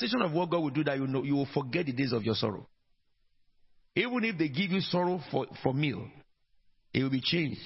[0.00, 2.22] manifestation of what God will do that you know you will forget the days of
[2.22, 2.66] your sorrow.
[3.96, 6.06] Even if they give you sorrow for, for meal,
[6.94, 7.60] it will be changed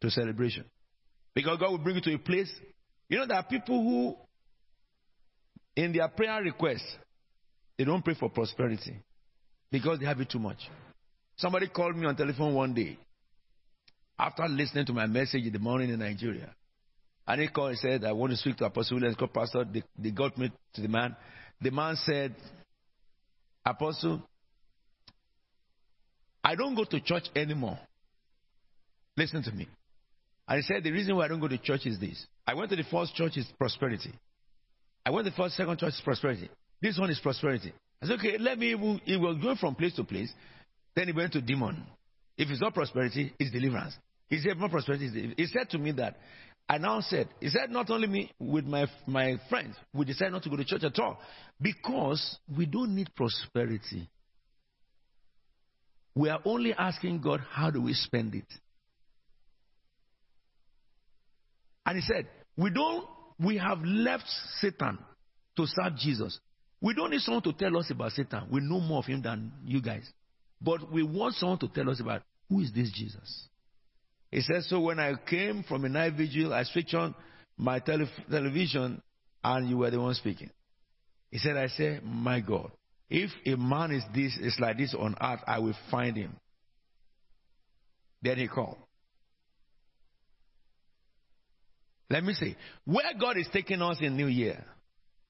[0.00, 0.64] to celebration.
[1.34, 2.52] Because God will bring you to a place.
[3.08, 4.16] You know, there are people who,
[5.80, 6.96] in their prayer requests,
[7.76, 8.96] they don't pray for prosperity
[9.70, 10.58] because they have it too much.
[11.36, 12.98] Somebody called me on telephone one day
[14.18, 16.52] after listening to my message in the morning in Nigeria.
[17.28, 19.62] And he called and said, I want to speak to Apostle Williams, called Pastor.
[19.70, 21.14] They, they got me to the man.
[21.60, 22.34] The man said,
[23.66, 24.22] Apostle,
[26.42, 27.78] I don't go to church anymore.
[29.14, 29.68] Listen to me.
[30.48, 32.24] And he said, The reason why I don't go to church is this.
[32.46, 34.12] I went to the first church is prosperity.
[35.04, 36.48] I went to the first, second church is prosperity.
[36.80, 37.74] This one is prosperity.
[38.00, 40.32] I said, okay, let me, he was going from place to place.
[40.96, 41.84] Then he went to demon.
[42.38, 43.94] If it's not prosperity, it's deliverance.
[44.28, 45.34] He said, not prosperity.
[45.36, 46.16] He said to me that,
[46.68, 50.42] I now said, he said, not only me, with my, my friends, we decided not
[50.42, 51.18] to go to church at all.
[51.60, 54.08] Because we don't need prosperity.
[56.14, 58.44] We are only asking God, how do we spend it?
[61.86, 63.06] And he said, we don't,
[63.40, 64.24] we have left
[64.60, 64.98] Satan
[65.56, 66.38] to serve Jesus.
[66.82, 68.42] We don't need someone to tell us about Satan.
[68.50, 70.06] We know more of him than you guys.
[70.60, 73.48] But we want someone to tell us about who is this Jesus.
[74.30, 77.14] He says, So when I came from a night vigil, I switched on
[77.56, 79.02] my tele- television
[79.42, 80.50] and you were the one speaking.
[81.30, 82.70] He said, I said, My God,
[83.10, 86.36] if a man is this is like this on earth, I will find him.
[88.22, 88.76] Then he called.
[92.10, 92.56] Let me see.
[92.84, 94.64] where God is taking us in New Year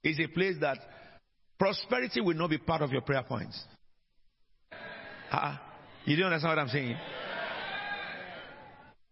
[0.04, 0.78] is a place that
[1.58, 3.60] prosperity will not be part of your prayer points.
[5.30, 5.56] Uh,
[6.04, 6.96] you don't understand what I'm saying?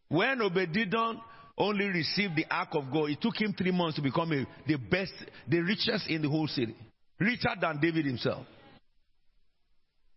[0.08, 1.20] When Obed-Edom
[1.58, 4.76] only received the ark of God, it took him three months to become a, the
[4.76, 5.12] best,
[5.48, 6.76] the richest in the whole city,
[7.18, 8.46] richer than David himself.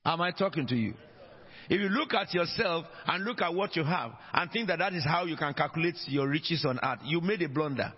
[0.05, 0.93] Am I talking to you?
[1.69, 4.93] If you look at yourself and look at what you have and think that that
[4.93, 7.93] is how you can calculate your riches on earth, you made a blunder.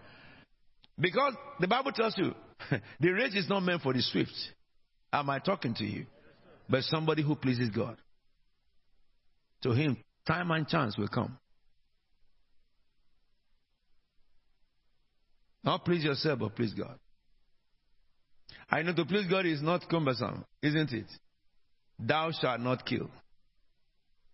[0.99, 2.33] Because the Bible tells you
[2.99, 4.33] the race is not meant for the swift.
[5.13, 6.05] Am I talking to you?
[6.69, 7.97] But somebody who pleases God.
[9.63, 11.37] To him, time and chance will come.
[15.63, 16.97] Not please yourself, but please God.
[18.69, 21.07] I know to please God is not cumbersome, isn't it?
[21.99, 23.09] Thou shalt not kill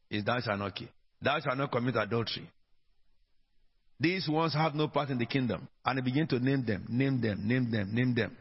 [0.09, 0.87] is thou shalt not kill.
[1.21, 2.49] Thou shalt not commit adultery.
[3.99, 5.67] These ones have no part in the kingdom.
[5.83, 8.37] And he begin to name them, name them, name them, name them.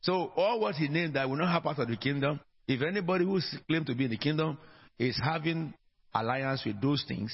[0.00, 3.24] So all what he named that will not have part of the kingdom, if anybody
[3.24, 4.56] who claims to be in the kingdom
[4.98, 5.74] is having
[6.14, 7.30] alliance with those things,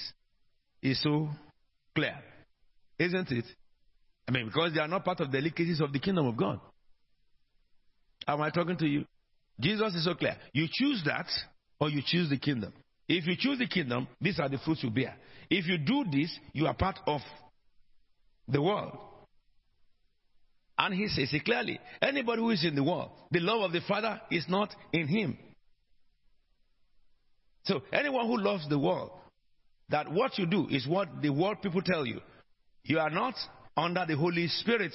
[0.83, 1.29] is so
[1.95, 2.17] clear.
[2.99, 3.45] Isn't it?
[4.29, 6.61] I mean, because they are not part of the delicacies of the kingdom of God.
[8.27, 9.05] Am I talking to you?
[9.61, 10.37] Jesus is so clear.
[10.53, 11.27] You choose that,
[11.81, 12.73] or you choose the kingdom.
[13.09, 15.17] If you choose the kingdom, these are the fruits you bear.
[15.49, 17.21] If you do this, you are part of
[18.49, 18.99] the world.
[20.79, 23.81] And he says it clearly anybody who is in the world, the love of the
[23.89, 25.39] Father is not in him.
[27.65, 29.11] So, anyone who loves the world,
[29.89, 32.21] that what you do is what the world people tell you.
[32.87, 33.35] You are not
[33.77, 34.95] under the Holy Spirit.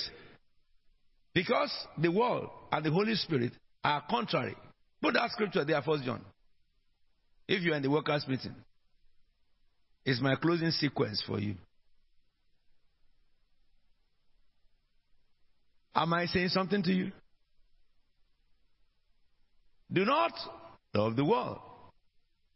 [1.34, 3.54] Because the world and the Holy Spirit
[3.84, 4.56] are contrary.
[5.02, 6.22] Put that scripture there, First John.
[7.48, 8.56] If you're in the workers' meeting,
[10.06, 11.56] it's my closing sequence for you.
[15.94, 17.12] Am I saying something to you?
[19.92, 20.32] Do not
[20.94, 21.60] love the world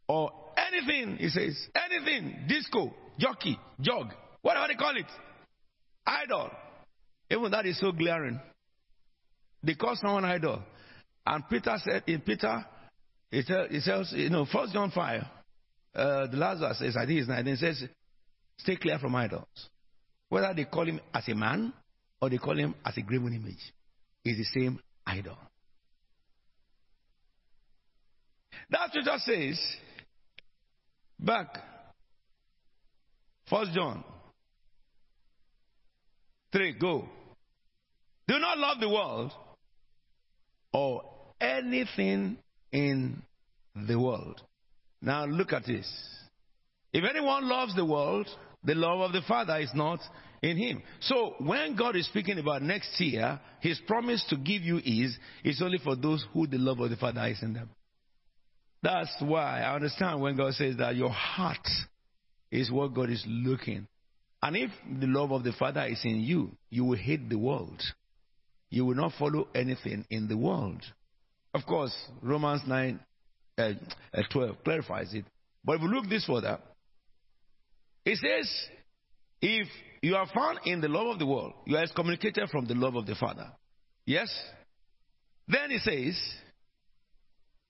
[0.07, 5.05] or anything, he says, anything, disco, jockey, jog, whatever they call it,
[6.05, 6.51] idol.
[7.29, 8.39] Even that is so glaring.
[9.63, 10.61] They call someone idol.
[11.25, 12.65] And Peter said, in Peter
[13.31, 15.21] it says, you know, First John 5,
[15.95, 17.83] uh, the verse says, I think it's 9, it says,
[18.57, 19.45] stay clear from idols.
[20.29, 21.73] Whether they call him as a man
[22.21, 23.73] or they call him as a graven image,
[24.23, 25.37] is the same idol.
[28.69, 29.59] That scripture says,
[31.19, 31.57] back,
[33.49, 34.03] First John
[36.55, 37.03] 3, go.
[38.29, 39.31] Do not love the world
[40.71, 41.03] or
[41.41, 42.37] anything
[42.71, 43.21] in
[43.75, 44.41] the world.
[45.01, 45.85] Now look at this.
[46.93, 48.27] If anyone loves the world,
[48.63, 49.99] the love of the Father is not
[50.41, 50.81] in him.
[51.01, 55.61] So when God is speaking about next year, his promise to give you is is
[55.61, 57.69] only for those who the love of the Father is in them.
[58.81, 61.67] That's why I understand when God says that your heart
[62.49, 63.87] is what God is looking.
[64.41, 67.81] And if the love of the Father is in you, you will hate the world.
[68.69, 70.81] you will not follow anything in the world.
[71.53, 72.99] Of course, Romans 9
[73.57, 73.61] uh,
[74.13, 75.25] uh, 12 clarifies it.
[75.63, 76.59] But if we look this further,
[78.03, 78.51] it says,
[79.41, 79.67] if
[80.01, 82.95] you are found in the love of the world, you are excommunicated from the love
[82.95, 83.49] of the Father.
[84.05, 84.27] Yes?
[85.47, 86.19] Then it says,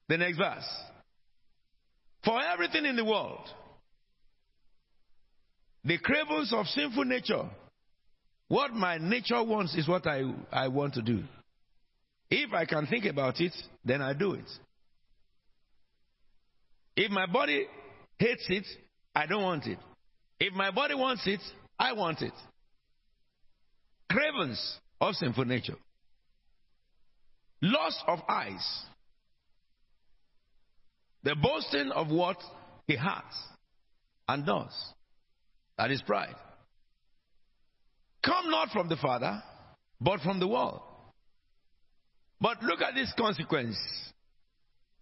[0.09, 0.67] the next verse,
[2.23, 3.47] for everything in the world,
[5.85, 7.43] the cravings of sinful nature,
[8.47, 11.23] what my nature wants is what I, I want to do.
[12.29, 13.53] If I can think about it,
[13.85, 14.49] then I do it.
[16.95, 17.67] If my body
[18.17, 18.65] hates it,
[19.13, 19.77] I don't want it.
[20.39, 21.41] If my body wants it,
[21.77, 22.33] I want it.
[24.09, 25.75] Cravings of sinful nature.
[27.61, 28.83] Loss of eyes.
[31.23, 32.37] The boasting of what
[32.87, 33.23] he has
[34.27, 34.73] and does.
[35.77, 36.35] That is pride.
[38.23, 39.41] Come not from the Father,
[40.01, 40.81] but from the world.
[42.41, 43.77] But look at this consequence.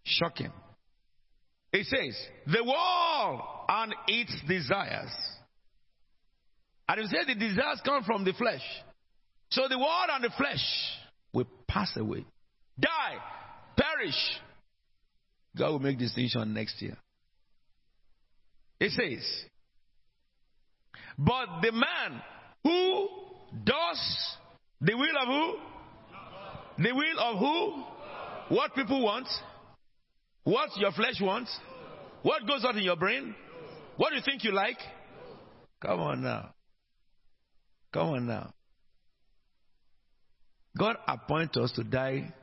[0.04, 0.52] Shocking.
[1.72, 2.16] It says,
[2.46, 5.12] the world and its desires.
[6.88, 8.62] And it says the desires come from the flesh.
[9.50, 10.64] So the world and the flesh
[11.34, 12.26] will pass away,
[12.80, 13.18] die,
[13.78, 14.40] perish.
[15.58, 16.98] God will make distinction next year.
[18.80, 19.24] It says,
[21.18, 22.22] but the man
[22.64, 23.08] who
[23.64, 24.38] does
[24.82, 26.84] the will of who?
[26.84, 28.56] The will of who?
[28.56, 29.28] What people want?
[30.44, 31.58] What your flesh wants?
[32.24, 33.36] What goes on in your brain?
[33.98, 34.78] What do you think you like?
[35.82, 36.54] Come on now.
[37.92, 38.54] Come on now.
[40.78, 42.34] God appoints us to die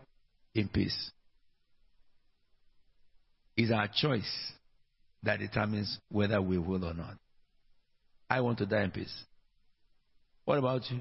[0.54, 1.10] in peace.
[3.56, 4.52] It's our choice
[5.22, 7.16] that determines whether we will or not.
[8.30, 9.12] I want to die in peace.
[10.44, 11.00] What about you?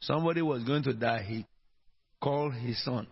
[0.00, 1.22] Somebody was going to die.
[1.28, 1.46] He
[2.20, 3.06] called his son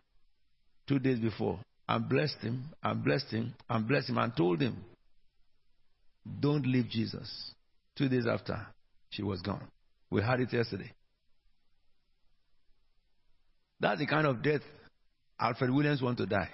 [0.89, 4.77] two days before and blessed him and blessed him and blessed him and told him,
[6.41, 7.53] Don't leave Jesus.
[7.97, 8.67] Two days after,
[9.11, 9.67] she was gone.
[10.11, 10.91] We had it yesterday.
[13.79, 14.63] That's the kind of death
[15.39, 16.51] Alfred Williams want to die.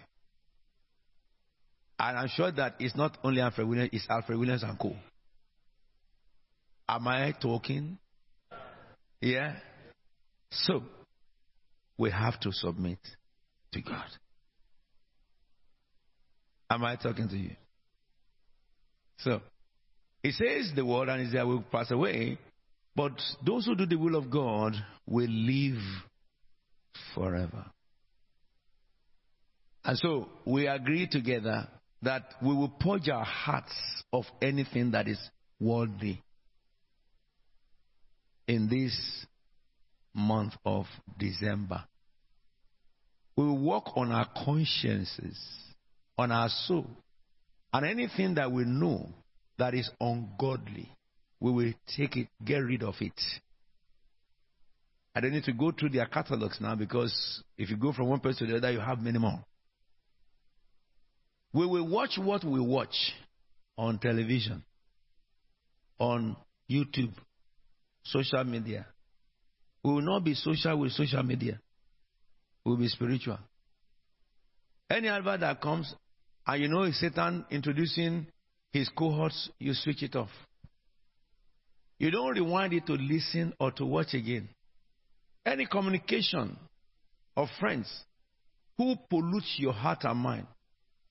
[1.98, 4.94] And I'm sure that it's not only Alfred Williams, it's Alfred Williams and co.
[6.88, 7.98] Am I talking?
[9.20, 9.56] Yeah?
[10.50, 10.82] So,
[11.98, 12.98] we have to submit
[13.72, 14.06] to God.
[16.70, 17.56] Am I talking to you?
[19.18, 19.40] So,
[20.22, 22.38] it says the word and Israel will pass away,
[22.94, 23.12] but
[23.44, 24.74] those who do the will of God
[25.06, 25.80] will live
[27.14, 27.66] forever.
[29.84, 31.68] And so we agree together
[32.02, 33.74] that we will purge our hearts
[34.12, 35.18] of anything that is
[35.60, 36.22] worldly
[38.46, 39.26] in this
[40.14, 40.86] month of
[41.18, 41.84] December.
[43.36, 45.38] We will work on our consciences
[46.18, 46.86] on our soul.
[47.72, 49.08] And anything that we know
[49.58, 50.90] that is ungodly,
[51.40, 53.20] we will take it, get rid of it.
[55.14, 58.20] I don't need to go through their catalogs now because if you go from one
[58.20, 59.42] place to the other, you have many more.
[61.52, 62.94] We will watch what we watch
[63.78, 64.62] on television,
[65.98, 66.36] on
[66.70, 67.14] YouTube,
[68.10, 68.86] social media.
[69.82, 71.60] We will not be social with social media.
[72.64, 73.38] We will be spiritual.
[74.90, 75.94] Any advert that comes,
[76.46, 78.26] and you know, it's Satan introducing
[78.72, 80.30] his cohorts, you switch it off.
[81.98, 84.48] You don't rewind it to listen or to watch again.
[85.44, 86.56] Any communication
[87.36, 87.88] of friends
[88.76, 90.46] who pollutes your heart and mind,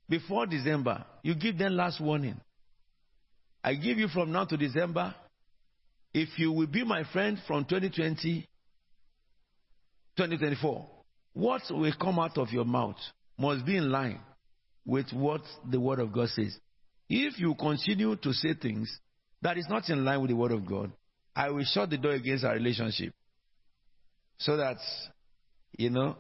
[0.07, 2.39] before December, you give them last warning.
[3.63, 5.15] I give you from now to December.
[6.15, 8.47] If you will be my friend from 2020,
[10.15, 10.87] 2024,
[11.33, 12.95] what will come out of your mouth
[13.37, 14.21] must be in line
[14.85, 16.57] with what the Word of God says.
[17.09, 18.97] If you continue to say things
[19.41, 20.93] that is not in line with the Word of God,
[21.35, 23.13] I will shut the door against our relationship.
[24.37, 24.77] So that,
[25.77, 26.15] you know,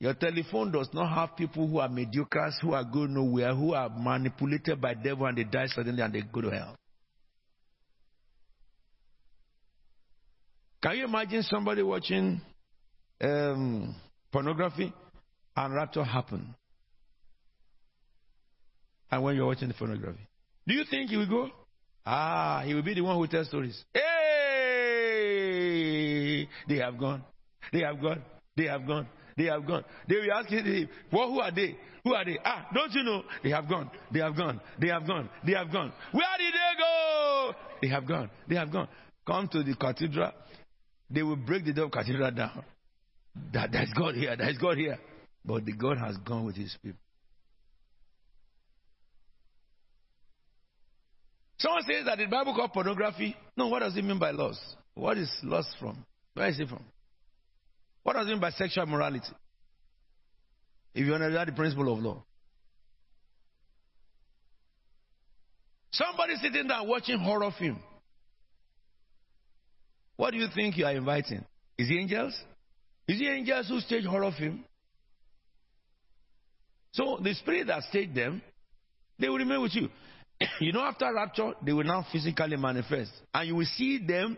[0.00, 3.88] your telephone does not have people who are mediocres, who are going nowhere, who are
[3.88, 6.76] manipulated by devil and they die suddenly and they go to hell.
[10.86, 12.40] Can you imagine somebody watching
[13.20, 13.92] um,
[14.30, 14.92] pornography
[15.56, 16.54] and rapture happen?
[19.10, 20.20] and when you're watching the photography.
[20.64, 21.50] Do you think he will go?
[22.06, 23.84] Ah, he will be the one who tells stories.
[23.92, 24.02] Hey,
[26.68, 27.24] they have gone.
[27.72, 28.22] They have gone.
[28.56, 29.08] They have gone.
[29.36, 29.82] They have gone.
[30.08, 31.76] They will ask him, well, who are they?
[32.04, 32.38] Who are they?
[32.44, 33.24] Ah, don't you know?
[33.42, 33.90] They have gone.
[34.12, 34.60] They have gone.
[34.78, 35.28] They have gone.
[35.44, 35.92] They have gone.
[36.12, 37.54] Where did they go?
[37.82, 38.30] They have gone.
[38.46, 38.86] They have gone.
[39.26, 40.30] Come to the cathedral.
[41.10, 42.64] They will break the door of cathedral down.
[43.52, 44.98] That, that's God here, that's God here.
[45.44, 46.98] But the God has gone with his people.
[51.58, 53.36] Someone says that the Bible called pornography.
[53.56, 54.60] No, what does it mean by lust?
[54.94, 56.04] What is lust from?
[56.34, 56.84] Where is it from?
[58.02, 59.26] What does it mean by sexual morality?
[60.94, 62.24] If you understand the principle of law.
[65.92, 67.80] Somebody sitting down watching horror film.
[70.16, 71.44] What do you think you are inviting?
[71.78, 72.34] Is it angels?
[73.08, 74.64] Is it angels who stage horror film?
[76.92, 78.40] So the spirit that staged them,
[79.18, 79.88] they will remain with you.
[80.60, 83.12] you know, after rapture, they will now physically manifest.
[83.34, 84.36] And you will see them,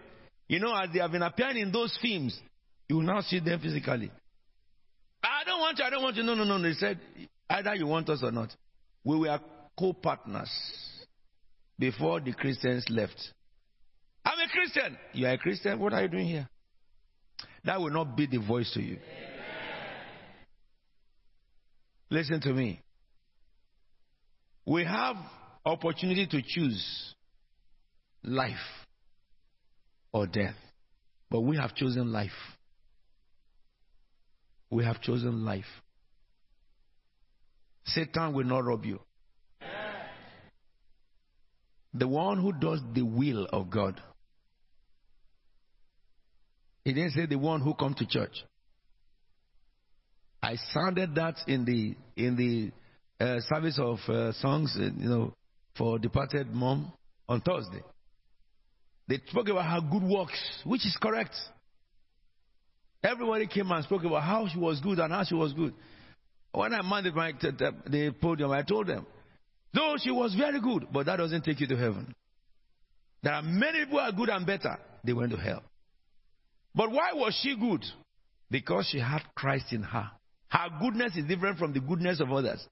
[0.49, 2.38] you know, as they have been appearing in those films,
[2.88, 4.11] you will now see them physically.
[5.23, 6.23] I don't want you, I don't want you.
[6.23, 6.61] No, no, no.
[6.61, 6.99] They said,
[7.49, 8.54] either you want us or not.
[9.04, 9.38] We were
[9.78, 10.50] co partners
[11.78, 13.32] before the Christians left.
[14.48, 14.96] Christian.
[15.12, 15.78] You are a Christian.
[15.78, 16.48] What are you doing here?
[17.64, 18.98] That will not be the voice to you.
[22.10, 22.80] Listen to me.
[24.66, 25.16] We have
[25.64, 27.14] opportunity to choose
[28.22, 28.54] life
[30.12, 30.54] or death.
[31.30, 32.30] But we have chosen life.
[34.70, 35.64] We have chosen life.
[37.84, 39.00] Satan will not rob you.
[41.94, 44.00] The one who does the will of God.
[46.88, 48.33] He didn't say the one who come to church.
[50.42, 55.35] I sounded that in the in the uh, service of uh, songs, uh, you know,
[55.76, 56.90] for departed mom
[57.28, 57.83] on Thursday.
[59.07, 61.35] They spoke about her good works, which is correct.
[63.04, 65.75] Everybody came and spoke about how she was good and how she was good.
[66.52, 69.04] When I minded my, the podium, I told them,
[69.75, 72.14] though she was very good, but that doesn't take you to heaven.
[73.23, 74.78] There are many people who are good and better.
[75.04, 75.62] They went to hell.
[76.78, 77.85] But why was she good?
[78.52, 80.12] Because she had Christ in her.
[80.49, 82.64] Her goodness is different from the goodness of others.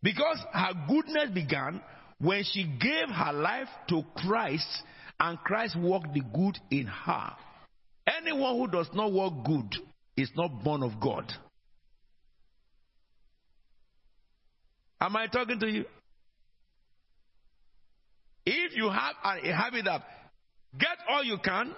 [0.00, 1.80] Because her goodness began
[2.20, 4.68] when she gave her life to Christ
[5.18, 7.32] and Christ worked the good in her.
[8.06, 9.74] Anyone who does not work good
[10.16, 11.24] is not born of God.
[15.00, 15.84] Am I talking to you?
[18.46, 20.02] If you have a habit of
[20.78, 21.74] get all you can,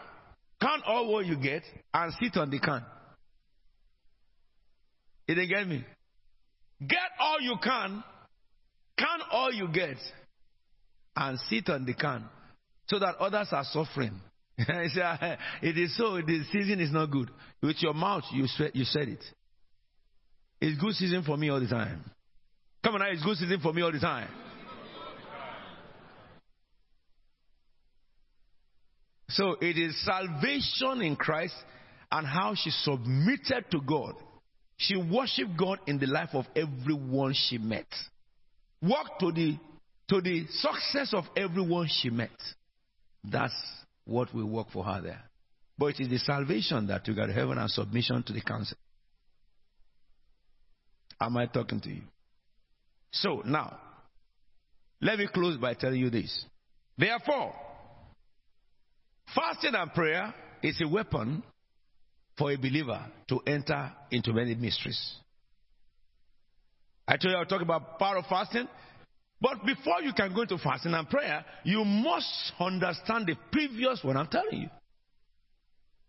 [0.61, 1.62] count all what you get,
[1.93, 2.85] and sit on the can.
[5.26, 5.85] You didn't get me?
[6.87, 8.02] Get all you can,
[8.99, 9.97] count all you get,
[11.17, 12.25] and sit on the can
[12.88, 14.21] so that others are suffering.
[14.69, 17.31] Ah, eh, it is so, the season is not good.
[17.62, 19.25] With your mouth, you, you said it.
[20.61, 22.05] It's good season for me all the time.
[22.85, 24.29] Come on, now, it's good season for me all the time.
[29.31, 31.55] So it is salvation in Christ
[32.11, 34.15] and how she submitted to God.
[34.77, 37.87] She worshiped God in the life of everyone she met.
[38.83, 39.59] Walked to the
[40.09, 42.31] to the success of everyone she met.
[43.23, 43.55] That's
[44.05, 45.23] what will work for her there.
[45.79, 48.77] But it is the salvation that you got heaven and submission to the council.
[51.21, 52.03] Am I talking to you?
[53.13, 53.79] So now,
[55.01, 56.45] let me close by telling you this.
[56.99, 57.55] Therefore,
[59.35, 61.43] fasting and prayer is a weapon
[62.37, 65.17] for a believer to enter into many mysteries.
[67.07, 68.69] I told you I'll talk about power of fasting.
[69.41, 74.17] But before you can go into fasting and prayer, you must understand the previous one
[74.17, 74.69] I'm telling you.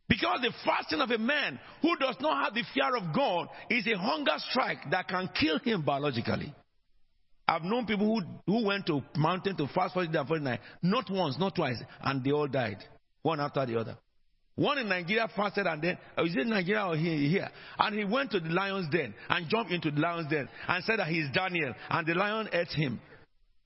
[0.09, 3.87] Because the fasting of a man who does not have the fear of God is
[3.87, 6.53] a hunger strike that can kill him biologically.
[7.47, 10.63] I've known people who, who went to mountain to fast 40 days and 40 nights,
[10.81, 12.83] not once, not twice, and they all died,
[13.21, 13.97] one after the other.
[14.55, 17.49] One in Nigeria fasted and then, oh, is it Nigeria or here, here?
[17.79, 20.99] And he went to the lion's den and jumped into the lion's den and said
[20.99, 21.73] that he is Daniel.
[21.89, 22.99] And the lion ate him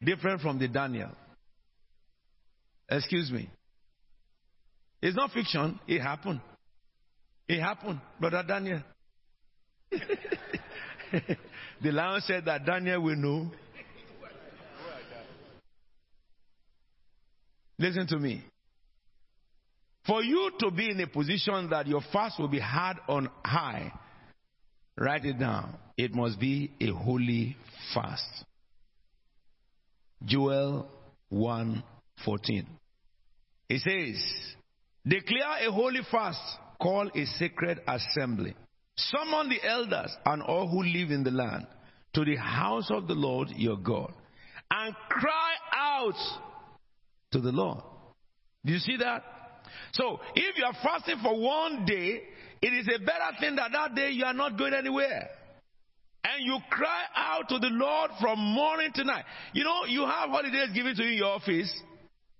[0.03, 1.09] different from the Daniel.
[2.89, 3.49] Excuse me.
[5.01, 6.41] It's not fiction, it happened.
[7.47, 8.81] It happened, brother Daniel.
[9.91, 11.37] the
[11.91, 13.51] lion said that Daniel will know.
[17.77, 18.43] Listen to me.
[20.07, 23.91] For you to be in a position that your fast will be hard on high,
[24.97, 25.77] write it down.
[25.97, 27.57] It must be a holy
[27.93, 28.45] fast.
[30.23, 30.87] Joel
[31.31, 32.67] 1:14.
[33.67, 34.55] It says,
[35.07, 38.55] "Declare a holy fast, call a sacred assembly.
[38.95, 41.67] Summon the elders and all who live in the land
[42.13, 44.13] to the house of the Lord your God,
[44.69, 46.39] and cry out
[47.31, 47.83] to the Lord."
[48.63, 49.23] Do you see that?
[49.93, 52.21] So if you are fasting for one day,
[52.61, 55.29] it is a better thing that that day you are not going anywhere.
[56.23, 59.25] And you cry out to the Lord from morning to night.
[59.53, 61.71] You know, you have holidays given to you in your office.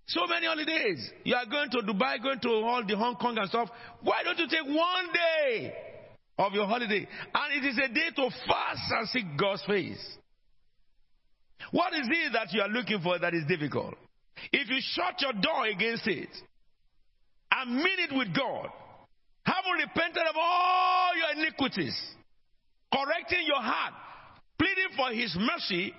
[0.07, 1.11] So many holidays.
[1.23, 3.69] You are going to Dubai, going to all the Hong Kong and stuff.
[4.01, 5.73] Why don't you take one day
[6.39, 7.07] of your holiday?
[7.33, 10.17] And it is a day to fast and seek God's face.
[11.71, 13.95] What is it that you are looking for that is difficult?
[14.51, 16.29] If you shut your door against it
[17.57, 18.69] and mean it with God,
[19.45, 21.95] having repented of all your iniquities,
[22.93, 23.93] correcting your heart,
[24.57, 25.93] pleading for His mercy,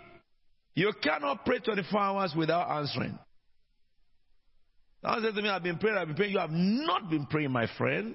[0.74, 3.18] you cannot pray 24 hours without answering.
[5.02, 6.32] Someone said to me, I've been praying, I've been praying.
[6.32, 8.14] You have not been praying, my friend.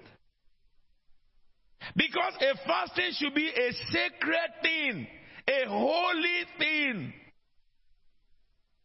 [1.96, 5.08] Because a fasting should be a sacred thing,
[5.48, 7.14] a holy thing.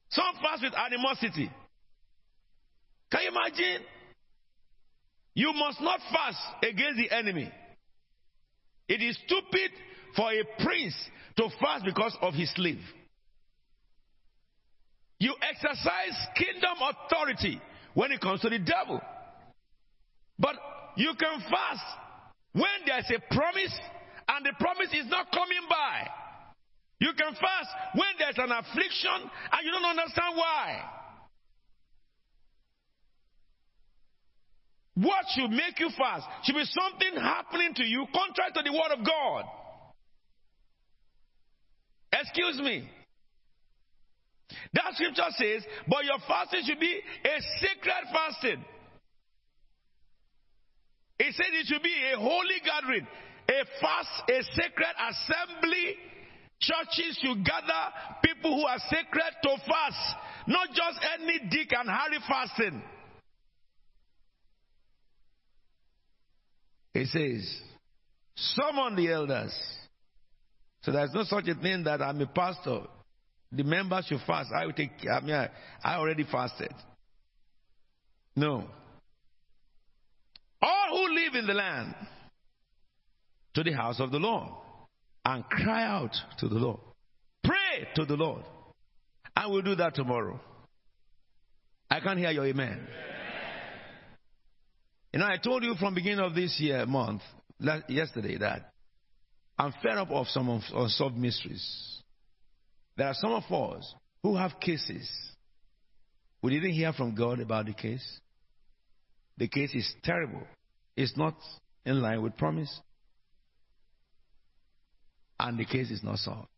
[0.08, 1.50] Some fast with animosity.
[3.10, 3.86] Can you imagine?
[5.36, 7.52] You must not fast against the enemy.
[8.88, 9.70] It is stupid
[10.16, 10.94] for a prince
[11.36, 12.80] to fast because of his slave.
[15.18, 17.60] You exercise kingdom authority
[17.92, 18.98] when it comes to the devil.
[20.38, 20.56] But
[20.96, 21.84] you can fast
[22.52, 23.78] when there's a promise
[24.28, 26.08] and the promise is not coming by.
[26.98, 29.20] You can fast when there's an affliction
[29.52, 30.82] and you don't understand why.
[34.96, 38.98] What should make you fast should be something happening to you contrary to the word
[38.98, 39.44] of God.
[42.12, 42.88] Excuse me.
[44.72, 48.64] That scripture says, but your fasting should be a sacred fasting.
[51.18, 53.06] It says it should be a holy gathering,
[53.48, 55.96] a fast, a sacred assembly.
[56.58, 57.82] Churches should gather
[58.24, 62.82] people who are sacred to fast, not just any Dick and Harry fasting.
[66.96, 67.60] It says,
[68.34, 69.52] summon the elders.
[70.80, 72.80] So there's no such a thing that I'm a pastor.
[73.52, 74.48] The members should fast.
[74.56, 74.92] I will take.
[75.10, 75.50] I mean, I,
[75.84, 76.72] I already fasted.
[78.34, 78.64] No.
[80.62, 81.94] All who live in the land
[83.54, 84.48] to the house of the Lord
[85.24, 86.80] and cry out to the Lord.
[87.44, 88.42] Pray to the Lord.
[89.36, 90.40] And we'll do that tomorrow.
[91.90, 92.68] I can't hear your amen.
[92.68, 93.15] amen.
[95.16, 97.22] You know, I told you from beginning of this year month,
[97.88, 98.70] yesterday, that
[99.58, 102.02] I'm fed up of some unsolved mysteries.
[102.98, 105.10] There are some of us who have cases.
[106.42, 108.06] We didn't hear from God about the case.
[109.38, 110.42] The case is terrible.
[110.98, 111.34] It's not
[111.86, 112.78] in line with promise.
[115.40, 116.48] And the case is not solved.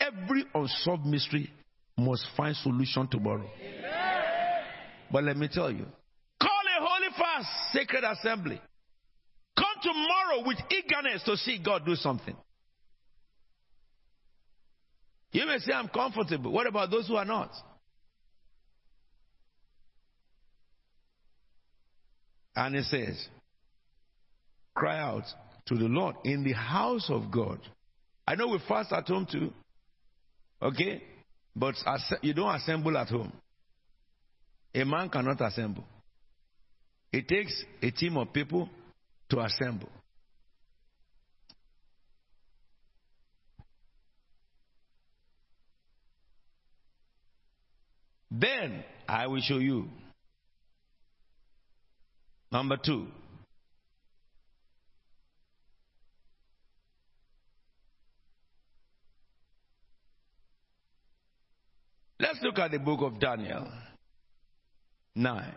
[0.00, 1.52] Every unsolved mystery
[1.98, 3.50] must find solution tomorrow.
[5.12, 5.84] But let me tell you,
[7.72, 8.60] sacred assembly.
[9.56, 12.36] Come tomorrow with eagerness to see God do something.
[15.32, 16.52] You may say, I'm comfortable.
[16.52, 17.50] What about those who are not?
[22.56, 23.28] And it says,
[24.74, 25.24] cry out
[25.66, 27.60] to the Lord in the house of God.
[28.26, 29.52] I know we fast at home too.
[30.60, 31.02] Okay?
[31.54, 31.74] But
[32.22, 33.32] you don't assemble at home.
[34.74, 35.84] A man cannot assemble.
[37.12, 38.68] It takes a team of people
[39.30, 39.88] to assemble.
[48.30, 49.88] Then I will show you.
[52.52, 53.06] Number two.
[62.20, 63.68] Let's look at the book of Daniel
[65.14, 65.54] 9.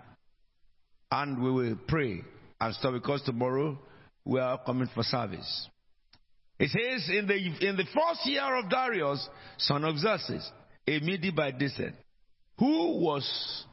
[1.12, 2.24] And we will pray
[2.60, 3.78] and stop because tomorrow
[4.24, 5.68] we are coming for service.
[6.60, 7.36] It says in the
[7.68, 10.50] in the first year of Darius, son of Xerxes,
[10.88, 11.96] a Mede by descent,
[12.60, 13.66] who was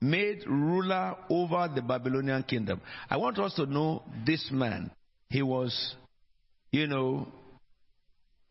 [0.00, 2.80] made ruler over the Babylonian kingdom.
[3.08, 4.90] I want us to know this man.
[5.30, 5.94] He was,
[6.70, 7.26] you know,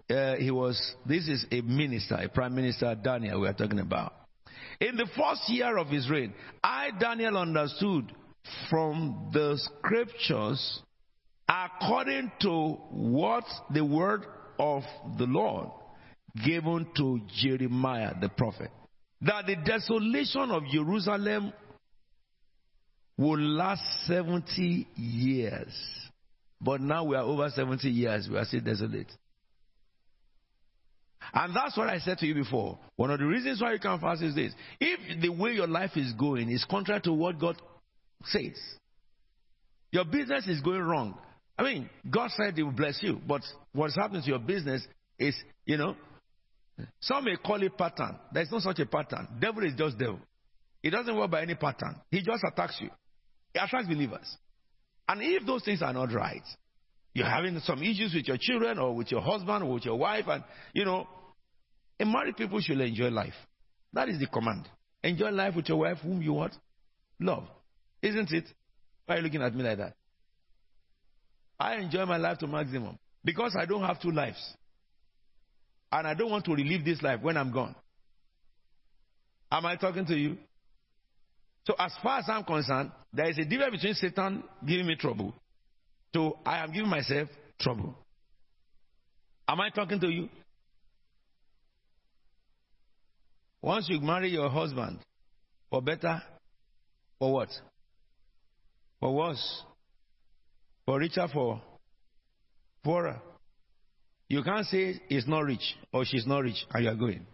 [0.10, 4.14] uh, he was, this is a minister, a prime minister, Daniel, we are talking about.
[4.80, 8.12] In the first year of his reign, I, Daniel, understood
[8.70, 10.82] from the scriptures
[11.48, 14.26] according to what the word
[14.60, 14.84] of
[15.18, 15.70] the Lord
[16.44, 18.72] given to Jeremiah the prophet
[19.22, 21.54] that the desolation of Jerusalem
[23.18, 25.74] will last 70 years.
[26.60, 29.12] But now we are over 70 years, we are still desolate.
[31.34, 32.78] And that's what I said to you before.
[32.98, 34.54] One of the reasons why you can fast is this.
[34.80, 37.60] If the way your life is going is contrary to what God
[38.24, 38.58] says.
[39.92, 41.18] Your business is going wrong.
[41.58, 43.42] I mean, God said He will bless you, but
[43.74, 44.86] what's happening to your business
[45.18, 45.96] is, you know,
[47.00, 48.18] some may call it pattern.
[48.34, 49.28] There's no such a pattern.
[49.40, 50.20] Devil is just devil.
[50.82, 51.96] He doesn't work by any pattern.
[52.12, 52.90] He just attacks you.
[53.54, 54.38] He attacks believers.
[55.08, 56.44] And if those things are not right,
[57.14, 60.26] you're having some issues with your children or with your husband or with your wife,
[60.28, 61.08] and you know,
[62.00, 63.34] a married people should enjoy life.
[63.94, 64.68] That is the command.
[65.04, 66.52] Enjoy life with your wife, whom you what?
[67.22, 67.48] Love.
[68.06, 68.46] Isn't it?
[69.06, 69.94] Why are you looking at me like that?
[71.60, 74.42] I enjoy my life to maximum because I don't have two lives.
[75.92, 77.76] And I don't want to relive this life when I'm gone.
[79.52, 80.38] Am I talking to you?
[81.66, 85.34] So, as far as I'm concerned, there is a difference between Satan giving me trouble
[86.16, 87.28] so I am giving myself
[87.60, 87.94] trouble.
[89.50, 90.30] Am I talking to you?
[93.62, 95.00] Once you marry your husband,
[95.70, 96.24] for better,
[97.20, 97.50] for what?
[99.00, 99.64] For worse,
[100.86, 101.62] for richer, for
[102.84, 103.22] poorer.
[104.28, 107.26] You can't say he's not rich or she's not rich and you are going.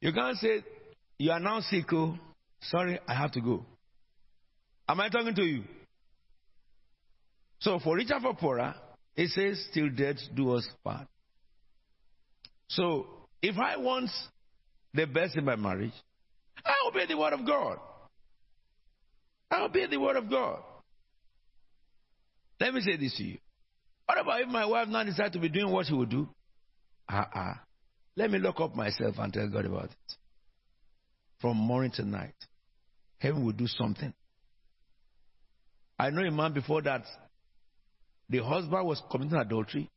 [0.00, 0.64] You can't say
[1.18, 1.92] you are now sick.
[1.92, 2.18] Oh,
[2.60, 3.64] sorry, I have to go.
[4.88, 5.64] Am I talking to you?
[7.60, 8.74] So for richer for poorer,
[9.16, 11.08] it says, till death do us part.
[12.68, 13.06] So
[13.42, 14.10] if I want
[14.94, 15.92] the best in my marriage,
[16.64, 17.78] I obey the word of God.
[19.52, 20.60] Obey the word of God.
[22.60, 23.38] Let me say this to you.
[24.06, 26.28] What about if my wife now decides to be doing what she would do?
[27.08, 27.54] Uh-uh.
[28.16, 30.14] Let me lock up myself and tell God about it.
[31.40, 32.34] From morning to night,
[33.18, 34.12] heaven will do something.
[35.98, 37.04] I know a man before that
[38.28, 39.88] the husband was committing adultery.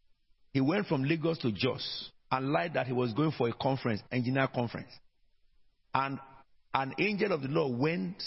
[0.53, 4.01] He went from Lagos to Jos and lied that he was going for a conference,
[4.11, 4.91] engineer conference.
[5.93, 6.19] And
[6.73, 8.21] an angel of the Lord went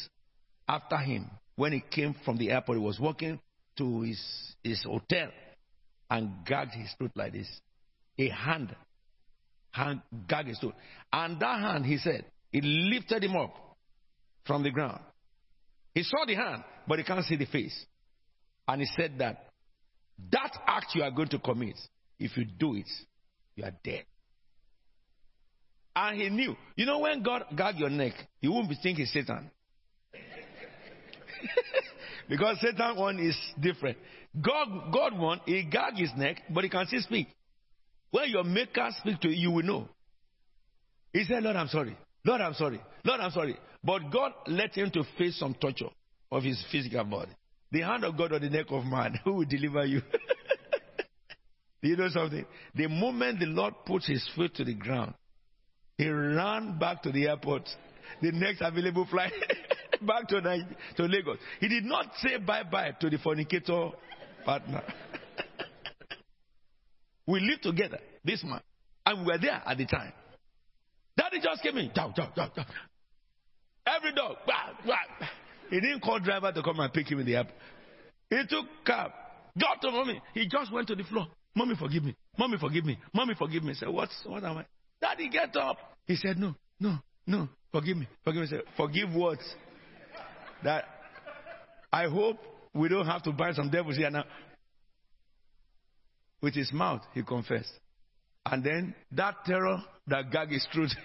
[0.69, 2.79] after him when he came from the airport.
[2.79, 3.41] He was walking
[3.79, 4.21] to his,
[4.63, 5.29] his hotel
[6.11, 7.49] and gagged his throat like this.
[8.19, 8.75] A hand,
[9.71, 10.75] hand gagged his throat.
[11.13, 13.55] And that hand, he said, it lifted him up
[14.47, 15.01] from the ground.
[15.95, 17.87] He saw the hand, but he can't see the face.
[18.67, 19.49] And he said that
[20.31, 21.77] that act you are going to commit,
[22.19, 22.89] if you do it,
[23.57, 24.05] you are dead.
[25.97, 26.57] And he knew.
[26.77, 29.51] You know, when God gag your neck, you won't be thinking Satan.
[32.29, 33.99] because Satan one is different.
[34.41, 37.29] God, God one, he gag his neck, but he can still speak.
[38.11, 39.89] When your maker speaks to you, you will know.
[41.13, 41.97] He said, Lord, I'm sorry.
[42.25, 42.81] Lord, I'm sorry.
[43.05, 43.57] Lord, I'm sorry.
[43.83, 45.91] But God let him to face some torture
[46.31, 47.33] of his physical body.
[47.71, 50.01] The hand of God on the neck of man, who will deliver you?
[51.83, 52.45] Do you know something?
[52.75, 55.15] The moment the Lord puts his foot to the ground,
[55.99, 57.69] he ran back to the airport.
[58.23, 59.33] The next available flight
[60.07, 61.39] back to, to Lagos.
[61.61, 63.91] He did not say bye bye to the fornicator
[64.45, 64.83] partner.
[67.27, 68.61] we lived together, this man,
[69.07, 70.13] and we were there at the time.
[71.17, 71.93] Daddy just came in.
[71.95, 72.67] Down, down, down, down.
[73.87, 74.37] Every dog.
[74.47, 75.27] Bah, bah.
[75.71, 77.55] He didn't call driver to come and pick him in the airport.
[78.31, 79.13] He took cab,
[79.59, 80.21] got to mommy.
[80.35, 81.27] He just went to the floor.
[81.55, 82.17] Mommy, forgive me.
[82.37, 82.99] Mommy, forgive me.
[83.13, 83.71] Mommy, forgive me.
[83.71, 84.67] I said, What's what am I?
[85.01, 85.77] Daddy, get up.
[86.07, 87.49] He said, No, no, no.
[87.71, 88.09] Forgive me.
[88.25, 88.47] Forgive me.
[88.47, 89.39] I said, Forgive what?
[90.65, 90.85] That
[91.93, 92.39] I hope
[92.75, 94.25] we don't have to bind some devils here now.
[96.43, 97.73] With his mouth, he confessed.
[98.47, 100.91] And then that terror that gag is truth.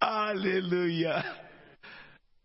[0.00, 1.24] Hallelujah.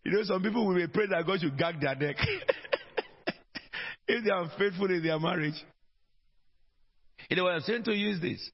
[0.04, 2.16] You know, some people will pray that God should gag their neck
[4.08, 5.54] if they are unfaithful in their marriage.
[7.28, 8.50] You know what I'm saying to is this.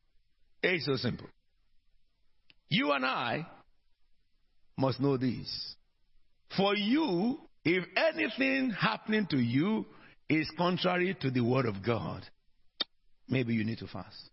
[0.63, 1.27] It's so simple.
[2.69, 3.47] You and I
[4.79, 5.75] must know this.
[6.57, 9.85] For you, if anything happening to you
[10.31, 12.25] is contrary to the word of God,
[13.29, 14.31] maybe you need to fast.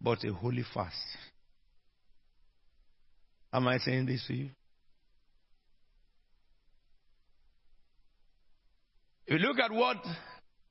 [0.00, 0.96] But a holy fast.
[3.52, 4.50] Am I saying this to you?
[9.26, 9.98] If you look at what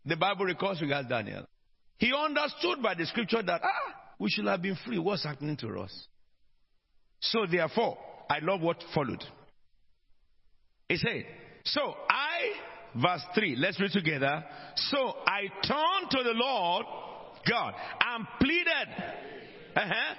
[0.05, 1.45] the Bible records regarding Daniel,
[1.97, 4.99] he understood by the scripture that, ah, we should have been free.
[4.99, 6.07] What's happening to us?
[7.31, 7.97] So therefore,
[8.29, 9.23] I love what followed.
[10.89, 11.25] He said,
[11.63, 14.43] So I, verse 3, let's read together.
[14.75, 16.85] So I turned to the Lord
[17.49, 17.73] God
[18.05, 19.13] and pleaded.
[19.75, 20.15] Uh huh.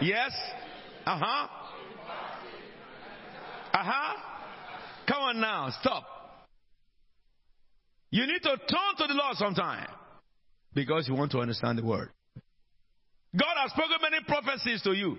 [0.00, 0.32] Yes.
[1.04, 1.48] Uh huh.
[3.74, 4.14] Uh huh.
[5.06, 6.04] Come on now, stop.
[8.10, 9.88] You need to turn to the Lord sometime
[10.74, 12.10] because you want to understand the word.
[13.36, 15.18] God has spoken many prophecies to you.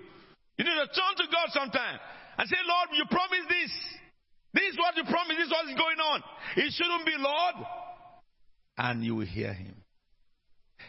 [0.60, 1.98] You need to turn to God sometime
[2.36, 3.72] and say, Lord, you promised this.
[4.52, 5.38] This is what you promised.
[5.38, 6.22] This is what is going on.
[6.54, 7.66] It shouldn't be, Lord.
[8.76, 9.74] And you will hear him.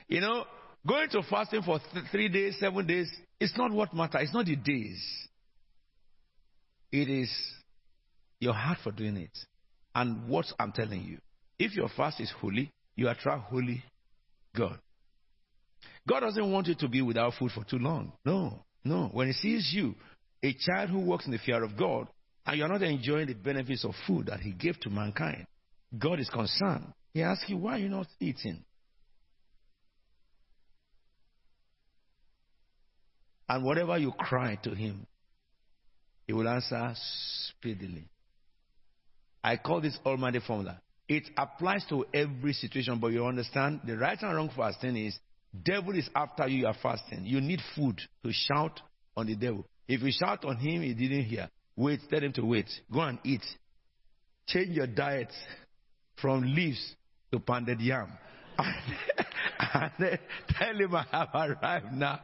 [0.10, 0.44] You know,
[0.86, 4.24] going to fasting for th- three days, seven days, it's not what matters.
[4.24, 5.02] It's not the days.
[6.92, 7.32] It is
[8.42, 9.38] your heart for doing it.
[9.96, 11.18] And what I'm telling you.
[11.58, 13.82] If your fast is holy, you attract holy
[14.54, 14.78] God.
[16.06, 18.12] God doesn't want you to be without food for too long.
[18.26, 19.10] No, no.
[19.12, 19.96] When He sees you,
[20.44, 22.08] a child who walks in the fear of God,
[22.46, 25.46] and you're not enjoying the benefits of food that He gave to mankind,
[25.98, 26.94] God is concerned.
[27.14, 28.64] He asks you, why are you not eating?
[33.48, 35.06] And whatever you cry to Him,
[36.26, 36.94] He will answer
[37.50, 38.08] speedily.
[39.44, 40.80] I call this Almighty formula.
[41.08, 45.20] It applies to every situation, but you understand the right and wrong fasting is
[45.54, 47.26] devil is after you, you are fasting.
[47.26, 48.80] You need food to shout
[49.16, 49.66] on the devil.
[49.88, 51.50] If you shout on him, he didn't hear.
[51.76, 52.70] Wait, tell him to wait.
[52.92, 53.44] Go and eat.
[54.48, 55.32] Change your diet
[56.22, 56.96] from leaves
[57.32, 58.12] to pounded yam.
[58.58, 62.20] and then tell him I have arrived now.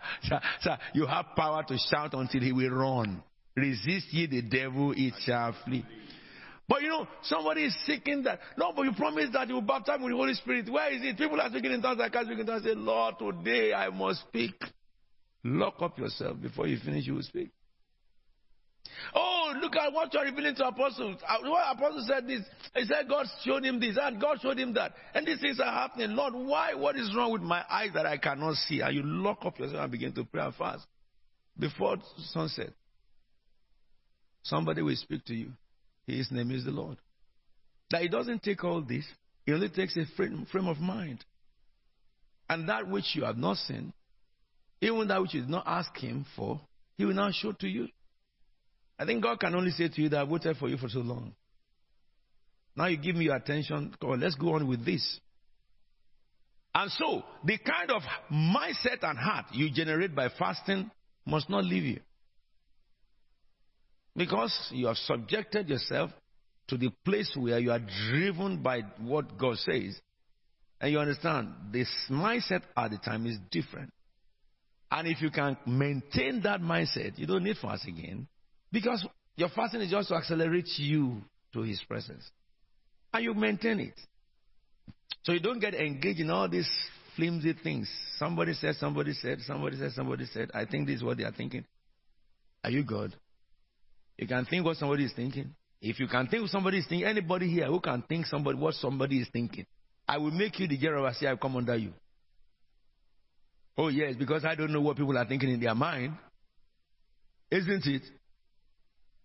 [0.62, 3.24] So you have power to shout until he will run.
[3.56, 5.84] Resist ye the devil, it shall flee.
[6.68, 8.40] But you know, somebody is seeking that.
[8.58, 10.70] No, but you promised that you will baptize with the Holy Spirit.
[10.70, 11.18] Where is it?
[11.18, 12.02] People are speaking in tongues.
[12.02, 12.64] I can't speak in tongues.
[12.64, 14.62] Say, Lord, today I must speak.
[15.46, 17.08] Lock up yourself before you finish.
[17.08, 17.52] You will speak.
[19.16, 21.18] Oh, look at what you're revealing to apostles.
[21.28, 22.42] Uh, what apostle said this.
[22.76, 24.94] He said God showed him this and God showed him that.
[25.14, 26.16] And these things are happening.
[26.16, 26.74] Lord, why?
[26.74, 28.82] What is wrong with my eyes that I cannot see?
[28.82, 30.86] And you lock up yourself and begin to pray and fast.
[31.58, 31.98] Before
[32.32, 32.72] sunset,
[34.44, 35.52] somebody will speak to you.
[36.08, 36.98] His name is the Lord.
[37.92, 39.06] That he doesn't take all this,
[39.46, 41.24] he only takes a frame, frame of mind.
[42.50, 43.94] And that which you have not seen,
[44.82, 46.62] even that which you did not ask him for,
[46.98, 47.88] he will now show to you.
[48.98, 51.00] I think God can only say to you that I've waited for you for so
[51.00, 51.34] long.
[52.76, 53.94] Now you give me your attention.
[54.02, 55.20] Let's go on with this.
[56.74, 60.90] And so, the kind of mindset and heart you generate by fasting
[61.26, 62.00] must not leave you.
[64.18, 66.10] Because you have subjected yourself
[66.70, 69.98] to the place where you are driven by what God says.
[70.82, 73.92] And you understand, this mindset at the time is different.
[74.92, 78.28] And if you can maintain that mindset, you don't need fast again.
[78.72, 81.22] Because your fasting is just to accelerate you
[81.54, 82.30] to His presence.
[83.14, 83.94] And you maintain it.
[85.24, 86.70] So you don't get engaged in all these
[87.16, 87.90] flimsy things.
[88.18, 90.52] Somebody said, somebody said, somebody said, somebody said.
[90.54, 91.66] I think this is what they are thinking.
[92.64, 93.16] Are you God?
[94.18, 95.54] You can think what somebody is thinking.
[95.82, 98.74] If you can think what somebody is thinking, anybody here who can think somebody what
[98.76, 99.66] somebody is thinking,
[100.08, 101.94] I will make you the say I come under you.
[103.78, 106.18] Oh yes, because I don't know what people are thinking in their mind.
[107.52, 108.02] Isn't it?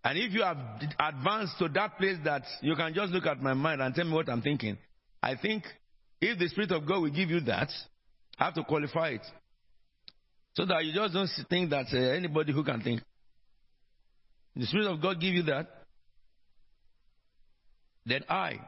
[0.04, 0.58] And if you have
[0.98, 4.12] advanced to that place that you can just look at my mind and tell me
[4.12, 4.76] what I'm thinking,
[5.22, 5.64] I think
[6.20, 7.70] if the Spirit of God will give you that,
[8.38, 9.22] I have to qualify it.
[10.54, 13.00] So that you just don't think that uh, anybody who can think.
[14.56, 15.68] The Spirit of God give you that.
[18.04, 18.58] Then I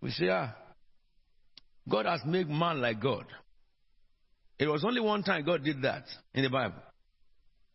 [0.00, 0.54] we say, ah,
[1.88, 3.26] God has made man like God.
[4.58, 6.82] It was only one time God did that in the Bible.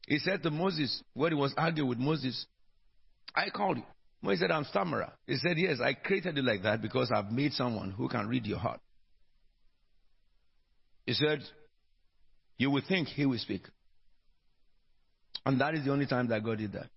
[0.07, 2.45] He said to Moses, when he was arguing with Moses,
[3.35, 3.83] I called you.
[4.21, 5.11] Moses said, I'm stammerer.
[5.27, 8.45] He said, Yes, I created you like that because I've made someone who can read
[8.45, 8.79] your heart.
[11.05, 11.41] He said,
[12.57, 13.63] You will think he will speak.
[15.45, 16.88] And that is the only time that God did that.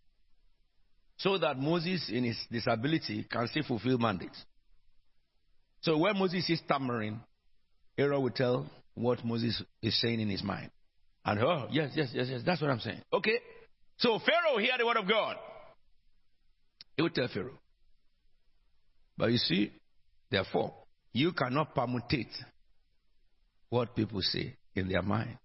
[1.19, 4.43] So that Moses, in his disability, can still fulfill mandates.
[5.81, 7.21] So when Moses is stammering,
[7.97, 10.71] Aaron will tell what Moses is saying in his mind.
[11.25, 13.03] And oh, yes, yes, yes, yes, that's what I'm saying.
[13.13, 13.39] Okay.
[13.99, 15.37] So Pharaoh hear the word of God.
[16.97, 17.59] He will tell Pharaoh.
[19.17, 19.73] But you see,
[20.31, 20.73] therefore,
[21.13, 22.33] you cannot permutate
[23.69, 25.37] what people say in their mind.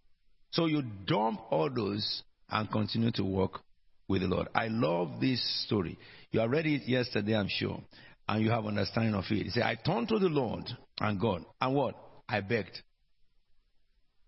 [0.51, 3.61] So you dump all those and continue to walk
[4.07, 4.47] with the Lord.
[4.53, 5.97] I love this story.
[6.31, 7.81] You have read it yesterday, I'm sure,
[8.29, 9.45] and you have understanding of it.
[9.45, 10.65] He said, I turned to the Lord
[10.99, 11.95] and God, and what?
[12.29, 12.79] I begged.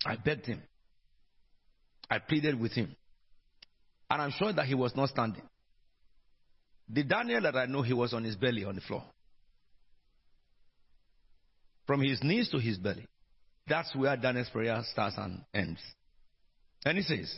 [0.06, 0.62] I begged him.
[2.10, 2.96] I pleaded with him.
[4.10, 5.42] And I'm sure that he was not standing.
[6.90, 9.04] The Daniel that I know, he was on his belly on the floor.
[11.88, 13.06] From his knees to his belly.
[13.68, 15.80] That's where Daniel's prayer starts and ends.
[16.86, 17.36] And he says,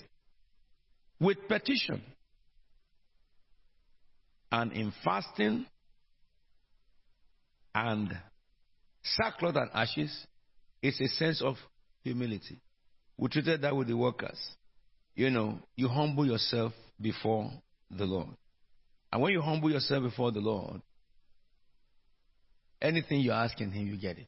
[1.19, 2.01] with petition
[4.51, 5.65] and in fasting
[7.73, 8.17] and
[9.03, 10.25] sackcloth and ashes,
[10.81, 11.55] it's a sense of
[12.03, 12.59] humility.
[13.17, 14.39] We treated that with the workers.
[15.15, 17.51] you know, you humble yourself before
[17.89, 18.29] the Lord.
[19.11, 20.81] And when you humble yourself before the Lord,
[22.81, 24.27] anything you're asking Him, you get it.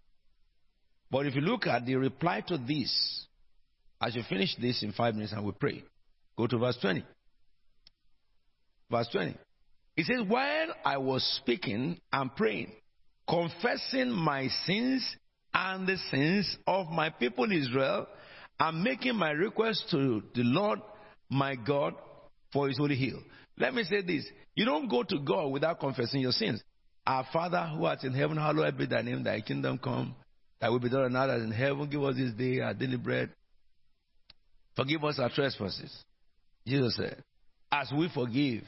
[1.12, 3.26] But if you look at the reply to this,
[4.02, 5.84] as you finish this in five minutes and we pray,
[6.40, 7.04] go to verse 20.
[8.90, 9.36] Verse 20.
[9.98, 12.72] It says, While I was speaking and praying,
[13.28, 15.06] confessing my sins
[15.54, 18.08] and the sins of my people Israel,
[18.58, 20.80] and making my request to the Lord
[21.30, 21.94] my God
[22.54, 23.20] for his holy hill.
[23.58, 24.26] Let me say this.
[24.56, 26.62] You don't go to God without confessing your sins.
[27.06, 30.16] Our Father who art in heaven, hallowed be thy name, thy kingdom come,
[30.60, 31.90] thy will be done on earth as in heaven.
[31.90, 33.30] Give us this day our daily bread.
[34.76, 36.04] Forgive us our trespasses.
[36.66, 37.24] Jesus said,
[37.72, 38.64] as we forgive.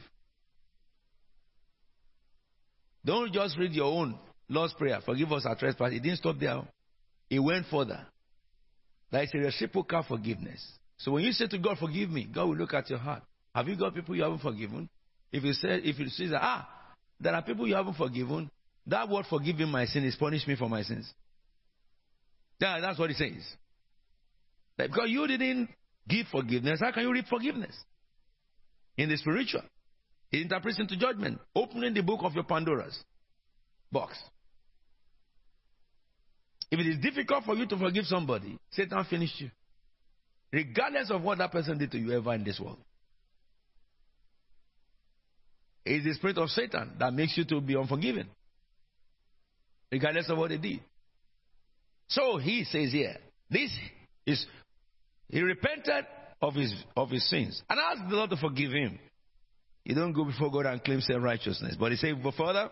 [3.03, 4.99] Don't just read your own Lord's Prayer.
[5.03, 5.97] Forgive us our trespasses.
[5.97, 6.61] It didn't stop there.
[7.29, 8.05] It went further.
[9.11, 10.61] There is a reciprocal forgiveness.
[10.97, 13.23] So when you say to God, forgive me, God will look at your heart.
[13.55, 14.87] Have you got people you haven't forgiven?
[15.31, 16.69] If you say, if you say that, ah,
[17.19, 18.49] there are people you haven't forgiven,
[18.87, 21.11] that word forgiving my sin is punish me for my sins.
[22.59, 23.43] Yeah, that's what it says.
[24.77, 25.69] That because you didn't
[26.07, 27.75] give forgiveness, how can you reap forgiveness?
[28.97, 29.63] In the spiritual.
[30.31, 31.39] It interprets into judgment.
[31.55, 32.97] Opening the book of your Pandora's
[33.91, 34.17] box.
[36.71, 39.51] If it is difficult for you to forgive somebody, Satan finished you.
[40.53, 42.79] Regardless of what that person did to you ever in this world.
[45.85, 48.27] It's the spirit of Satan that makes you to be unforgiving.
[49.91, 50.79] Regardless of what they did.
[52.07, 53.17] So he says here,
[53.49, 53.71] this
[54.25, 54.45] is
[55.31, 56.05] he repented
[56.41, 58.99] of his of his sins and asked the Lord to forgive him.
[59.83, 61.75] You don't go before God and claim self righteousness.
[61.79, 62.69] But he said, but further,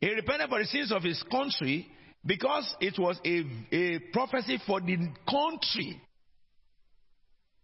[0.00, 1.86] he repented for the sins of his country
[2.24, 4.96] because it was a, a prophecy for the
[5.28, 6.00] country.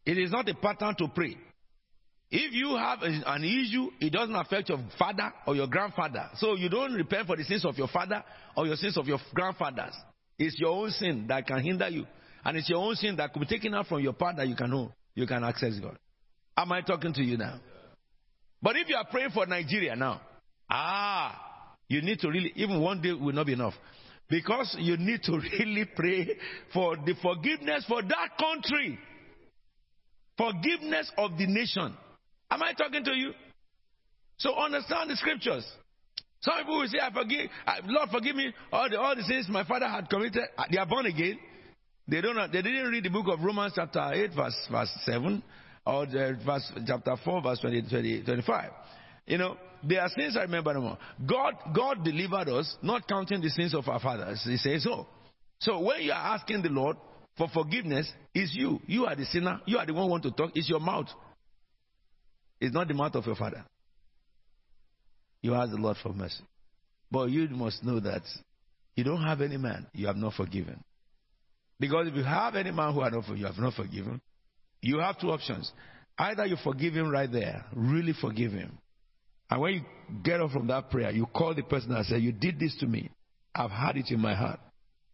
[0.04, 1.36] It is not a pattern to pray.
[2.30, 6.28] If you have an issue, it doesn't affect your father or your grandfather.
[6.36, 8.22] So you don't repent for the sins of your father
[8.54, 9.94] or your sins of your grandfathers.
[10.38, 12.04] It's your own sin that can hinder you.
[12.44, 14.54] And it's your own sin that could be taken out from your part that you
[14.56, 14.92] can know.
[15.14, 15.98] You can access God.
[16.56, 17.60] Am I talking to you now?
[18.62, 20.20] But if you are praying for Nigeria now,
[20.70, 23.74] ah, you need to really, even one day will not be enough.
[24.28, 26.36] Because you need to really pray
[26.72, 28.98] for the forgiveness for that country.
[30.36, 31.96] Forgiveness of the nation.
[32.50, 33.32] Am I talking to you?
[34.38, 35.66] So understand the scriptures.
[36.40, 37.50] Some people will say, I forgive,
[37.86, 40.44] Lord, forgive me all the, all the sins my father had committed.
[40.56, 41.38] Uh, they are born again.
[42.08, 42.50] They don't.
[42.50, 45.42] They didn't read the book of Romans chapter eight, verse verse seven,
[45.84, 48.70] or the verse chapter four, verse 20, 20 25.
[49.26, 50.98] You know, their sins I remember no more.
[51.26, 54.40] God, God delivered us, not counting the sins of our fathers.
[54.42, 55.06] He says so.
[55.60, 56.96] So when you are asking the Lord
[57.36, 58.80] for forgiveness, it's you.
[58.86, 59.60] You are the sinner.
[59.66, 60.52] You are the one who want to talk.
[60.54, 61.08] It's your mouth.
[62.60, 63.64] It's not the mouth of your father.
[65.42, 66.42] You ask the Lord for mercy.
[67.10, 68.22] But you must know that
[68.96, 70.82] you don't have any man you have not forgiven.
[71.80, 74.20] Because if you have any man who not, you have not forgiven,
[74.80, 75.70] you have two options.
[76.18, 78.78] Either you forgive him right there, really forgive him,
[79.50, 79.80] and when you
[80.22, 82.86] get up from that prayer, you call the person and say, You did this to
[82.86, 83.10] me.
[83.54, 84.60] I've had it in my heart.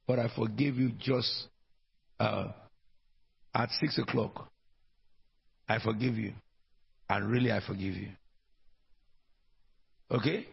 [0.06, 1.30] But I forgive you just
[2.18, 2.48] uh,
[3.54, 4.50] at 6 o'clock.
[5.68, 6.32] I forgive you.
[7.08, 8.08] And really, I forgive you.
[10.10, 10.46] Okay?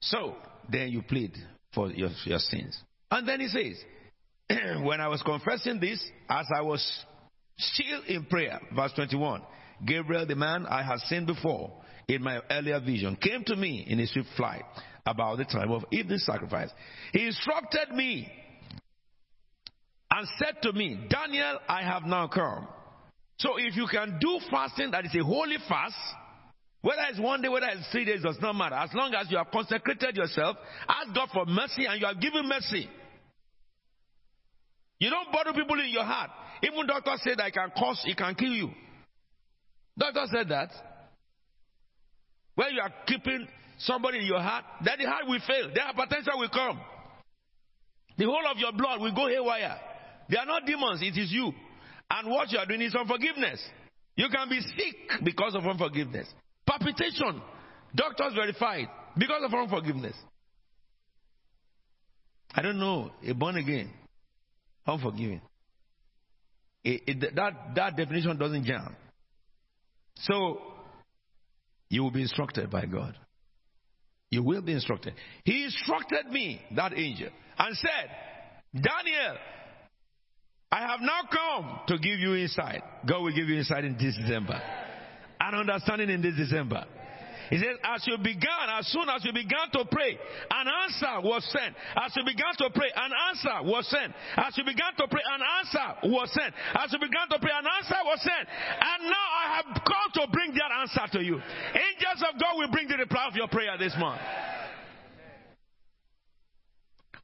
[0.00, 0.36] So,
[0.70, 1.32] then you plead
[1.74, 2.80] for your, your sins.
[3.10, 3.82] And then he says,
[4.82, 7.04] When I was confessing this, as I was
[7.58, 9.42] still in prayer, verse 21,
[9.86, 11.72] Gabriel, the man I had seen before
[12.08, 14.62] in my earlier vision, came to me in a swift flight
[15.06, 16.70] about the time of evening sacrifice.
[17.12, 18.30] He instructed me
[20.10, 22.66] and said to me, Daniel, I have now come.
[23.38, 25.94] So if you can do fasting that is a holy fast,
[26.80, 28.76] whether it's one day, whether it's three days, does not matter.
[28.76, 30.56] As long as you have consecrated yourself,
[30.88, 32.88] ask God for mercy and you are given mercy.
[35.00, 36.30] You don't bother people in your heart.
[36.62, 38.70] Even doctors say that it can cause, it can kill you.
[39.96, 40.70] Doctor said that.
[42.54, 43.46] When you are keeping
[43.78, 45.70] somebody in your heart, then the heart will fail.
[45.72, 46.80] The hypertension will come.
[48.16, 49.78] The whole of your blood will go haywire.
[50.28, 51.52] They are not demons, it is you.
[52.10, 53.64] And what you are doing is unforgiveness.
[54.16, 56.26] You can be sick because of unforgiveness.
[56.68, 57.40] Palpitation,
[57.94, 60.14] doctors verified because of unforgiveness.
[62.54, 63.90] I don't know, a born again,
[64.86, 65.40] unforgiving.
[66.84, 68.94] It, it, that, that definition doesn't jam.
[70.16, 70.60] So,
[71.88, 73.16] you will be instructed by God.
[74.30, 75.14] You will be instructed.
[75.44, 78.10] He instructed me, that angel, and said,
[78.74, 79.36] Daniel,
[80.70, 82.82] I have now come to give you insight.
[83.08, 84.60] God will give you insight in this December.
[85.40, 86.84] And understanding in this December.
[87.50, 90.18] He says, as you began, as soon as you began to pray,
[90.50, 91.74] an answer was sent.
[91.96, 94.12] As you began to pray, an answer was sent.
[94.36, 96.52] As you began to pray, an answer was sent.
[96.76, 98.44] As you began to pray, an answer was sent.
[98.44, 101.40] And now I have come to bring that answer to you.
[101.72, 104.20] Angels of God will bring the reply of your prayer this month.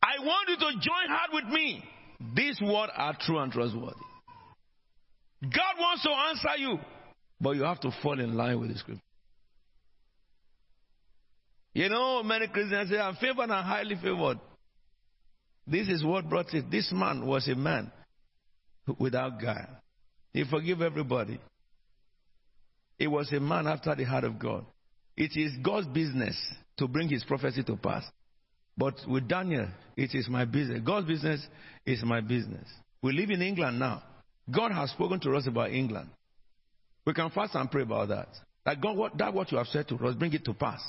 [0.00, 1.84] I want you to join hard with me.
[2.34, 3.96] These words are true and trustworthy.
[5.42, 6.78] God wants to answer you,
[7.40, 9.02] but you have to fall in line with the scripture.
[11.74, 14.38] You know, many Christians say, I'm favored and highly favored.
[15.66, 16.70] This is what brought it.
[16.70, 17.90] This man was a man
[18.98, 19.66] without God.
[20.32, 21.40] He forgave everybody.
[22.98, 24.64] He was a man after the heart of God.
[25.16, 26.36] It is God's business
[26.76, 28.04] to bring his prophecy to pass.
[28.76, 30.80] But with Daniel, it is my business.
[30.84, 31.46] God's business
[31.86, 32.66] is my business.
[33.02, 34.02] We live in England now.
[34.50, 36.08] God has spoken to us about England.
[37.06, 38.28] We can fast and pray about that.
[38.64, 40.82] That God, what, that what you have said to us, bring it to pass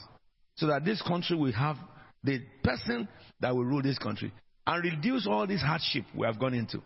[0.55, 1.76] so that this country will have
[2.24, 3.07] the person
[3.41, 4.32] that will rule this country
[4.66, 6.82] and reduce all this hardship we have gone into.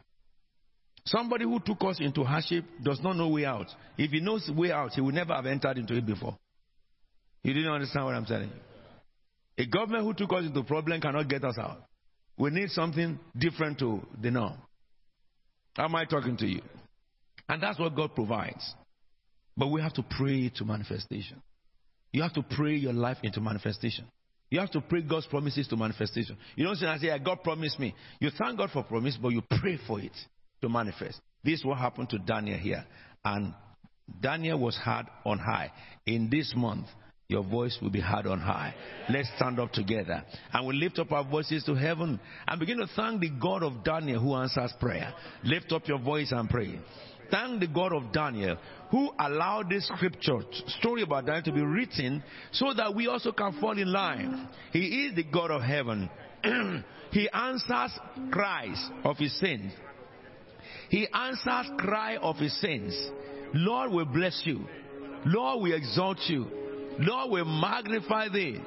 [1.05, 3.67] Somebody who took us into hardship does not know way out.
[3.97, 6.37] If he knows way out, he would never have entered into it before.
[7.43, 9.63] You didn't understand what I'm telling you.
[9.63, 11.83] A government who took us into problem cannot get us out.
[12.37, 14.53] We need something different to the norm.
[15.77, 16.61] Am I talking to you?
[17.47, 18.73] And that's what God provides.
[19.59, 21.41] But we have to pray to manifestation.
[22.13, 24.05] You have to pray your life into manifestation.
[24.49, 26.37] You have to pray God's promises to manifestation.
[26.55, 27.93] You don't say, I say, God promised me.
[28.21, 30.13] You thank God for promise, but you pray for it
[30.61, 31.19] to manifest.
[31.43, 32.85] This is what happened to Daniel here.
[33.23, 33.53] And
[34.21, 35.71] Daniel was heard on high.
[36.05, 36.87] In this month,
[37.27, 38.73] your voice will be heard on high.
[39.09, 42.87] Let's stand up together and we lift up our voices to heaven and begin to
[42.95, 45.13] thank the God of Daniel who answers prayer.
[45.43, 46.79] Lift up your voice and pray.
[47.29, 48.57] Thank the God of Daniel
[48.91, 50.39] who allowed this scripture
[50.79, 54.49] story about Daniel to be written so that we also can fall in line.
[54.71, 56.09] He is the God of heaven.
[57.11, 57.99] he answers
[58.31, 59.71] cries of his sins.
[60.89, 62.95] He answers cry of his sins.
[63.53, 64.65] Lord will bless you.
[65.25, 66.47] Lord will exalt you.
[66.99, 68.59] Lord will magnify thee.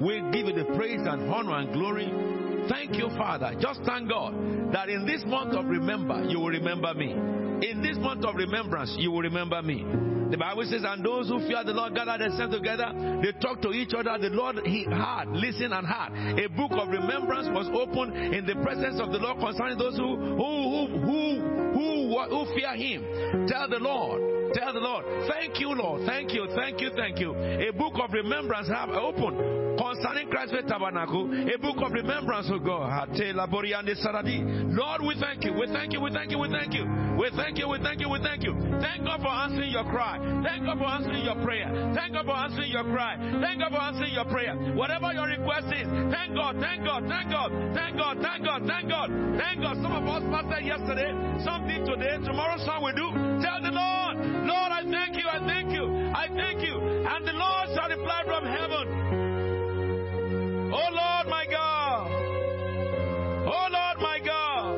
[0.00, 2.41] We give you the praise and honor and glory.
[2.68, 3.54] Thank you, Father.
[3.60, 4.34] Just thank God
[4.72, 7.12] that in this month of remember, you will remember me.
[7.12, 9.84] In this month of remembrance, you will remember me.
[10.32, 13.70] The Bible says, and those who fear the Lord gather themselves together, they talk to
[13.72, 14.16] each other.
[14.16, 16.40] The Lord he heard, listened and heard.
[16.40, 20.16] A book of remembrance was opened in the presence of the Lord concerning those who
[20.16, 21.40] who who
[21.76, 23.46] who who, who fear him.
[23.46, 26.06] Tell the Lord Tell the Lord, thank you, Lord.
[26.06, 27.34] Thank you, thank you, thank you.
[27.34, 31.26] A book of remembrance have opened concerning Christ's tabernacle.
[31.26, 33.08] A book of remembrance, oh God.
[33.12, 35.52] Lord, we thank you.
[35.54, 36.00] We thank you.
[36.00, 36.38] We thank you.
[36.38, 36.84] We thank you.
[37.18, 37.68] We thank you.
[37.68, 38.08] We thank you.
[38.08, 38.52] We thank you.
[38.80, 40.18] Thank God for answering your cry.
[40.44, 41.68] Thank God for answering your prayer.
[41.94, 43.16] Thank God for answering your cry.
[43.40, 44.54] Thank God for answering your prayer.
[44.74, 46.56] Whatever your request is, thank God.
[46.60, 47.04] Thank God.
[47.08, 47.50] Thank God.
[47.74, 48.16] Thank God.
[48.20, 48.60] Thank God.
[48.66, 49.08] Thank God.
[49.38, 49.76] Thank God.
[49.80, 51.10] Some of us fasted yesterday.
[51.44, 52.16] Some did today.
[52.24, 53.08] Tomorrow, some will do.
[53.40, 54.41] Tell the Lord.
[54.46, 55.84] Lord, I thank you, I thank you,
[56.14, 56.76] I thank you.
[56.78, 58.86] And the Lord shall reply from heaven.
[60.72, 62.10] Oh Lord, my God.
[63.46, 64.76] Oh Lord, my God.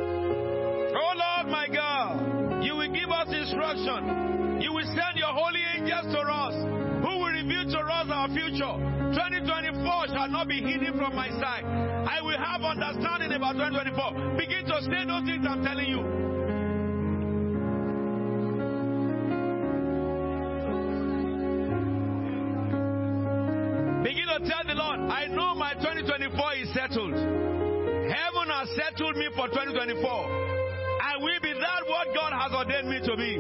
[0.94, 2.64] Oh Lord, my God.
[2.64, 4.60] You will give us instruction.
[4.60, 6.54] You will send your holy angels to us
[7.04, 8.74] who will reveal to us our future.
[9.14, 11.64] 2024 shall not be hidden from my sight.
[11.64, 14.36] I will have understanding about 2024.
[14.36, 16.24] Begin to say those things I'm telling you.
[24.97, 27.14] Lord, I know my 2024 is settled.
[27.14, 29.99] Heaven has settled me for 2024.
[30.07, 33.38] I will be that what God has ordained me to be.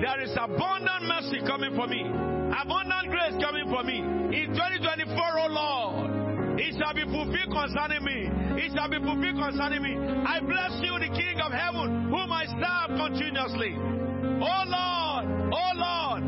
[0.00, 3.98] There is abundant mercy coming for me, abundant grace coming for me.
[3.98, 8.30] In 2024, oh Lord, it shall be fulfilled concerning me.
[8.62, 9.96] It shall be fulfilled concerning me.
[9.98, 13.74] I bless you, the King of heaven, whom I serve continuously.
[13.76, 16.22] Oh Lord, oh Lord,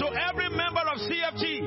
[0.00, 1.60] to every member of CFT.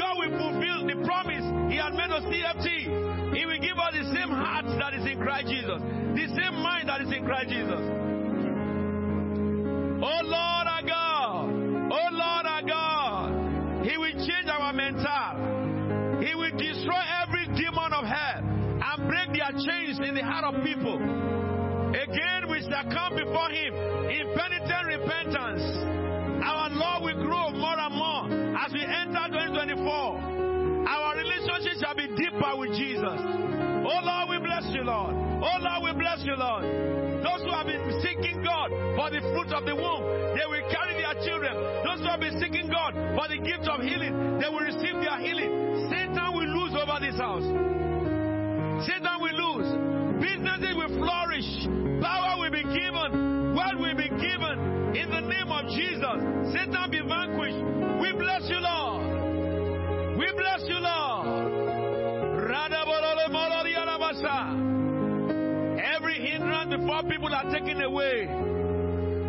[0.00, 3.36] God will fulfill the promise He has made to CFT.
[3.36, 5.80] He will give us the same heart that is in Christ Jesus,
[6.16, 7.84] the same mind that is in Christ Jesus.
[10.00, 11.52] Oh Lord our God,
[11.92, 16.24] oh Lord our God, He will change our mental.
[16.24, 20.64] He will destroy every demon of hell and break their chains in the heart of
[20.64, 20.96] people.
[20.96, 23.74] Again, we shall come before Him
[24.08, 25.93] in penitent repentance
[28.54, 30.86] as we enter 2024.
[30.86, 33.18] Our relationship shall be deeper with Jesus.
[33.84, 35.14] Oh Lord, we bless you, Lord.
[35.14, 36.64] Oh Lord, we bless you, Lord.
[37.24, 40.04] Those who have been seeking God for the fruit of the womb,
[40.36, 41.56] they will carry their children.
[41.82, 45.18] Those who have been seeking God for the gift of healing, they will receive their
[45.18, 45.88] healing.
[45.88, 47.44] Satan will lose over this house.
[48.84, 49.68] Satan will lose.
[50.20, 51.48] Businesses will flourish.
[52.04, 53.56] Power will be given.
[53.56, 54.92] Wealth will be given.
[54.92, 57.83] In the name of Jesus, Satan be vanquished.
[58.04, 60.18] We bless you, Lord.
[60.18, 61.24] We bless you, Lord.
[65.80, 68.26] Every hindrance before people are taken away.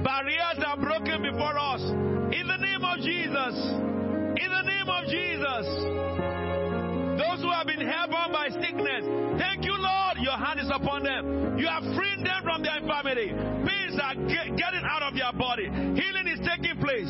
[0.03, 1.79] Barriers are broken before us.
[2.35, 3.55] In the name of Jesus.
[4.43, 5.65] In the name of Jesus.
[7.15, 9.05] Those who have been held by sickness,
[9.39, 10.17] thank you, Lord.
[10.19, 11.57] Your hand is upon them.
[11.57, 13.31] You have freed them from their infirmity.
[13.31, 15.63] Pains are get, getting out of their body.
[15.63, 17.07] Healing is taking place.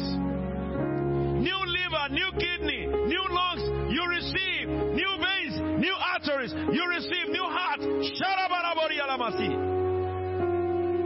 [6.45, 7.29] Arteries, you receive.
[7.29, 7.81] New heart.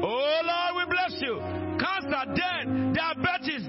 [0.02, 1.40] Oh Lord, we bless you.
[1.80, 3.66] Cancer, death, diabetes,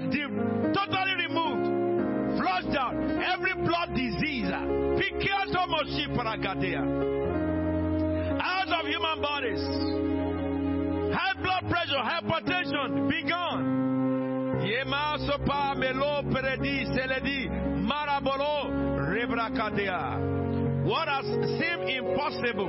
[0.73, 2.39] totally removed.
[2.39, 2.95] Flushed out.
[2.95, 4.51] Every blood disease.
[8.43, 9.61] Out of human bodies.
[11.13, 13.79] High blood pressure, hypertension, be gone.
[14.61, 15.17] Yema
[15.77, 17.49] melo peredi seledi
[17.81, 18.69] marabolo
[19.09, 20.50] rebrakadea.
[20.91, 22.67] What has seemed impossible,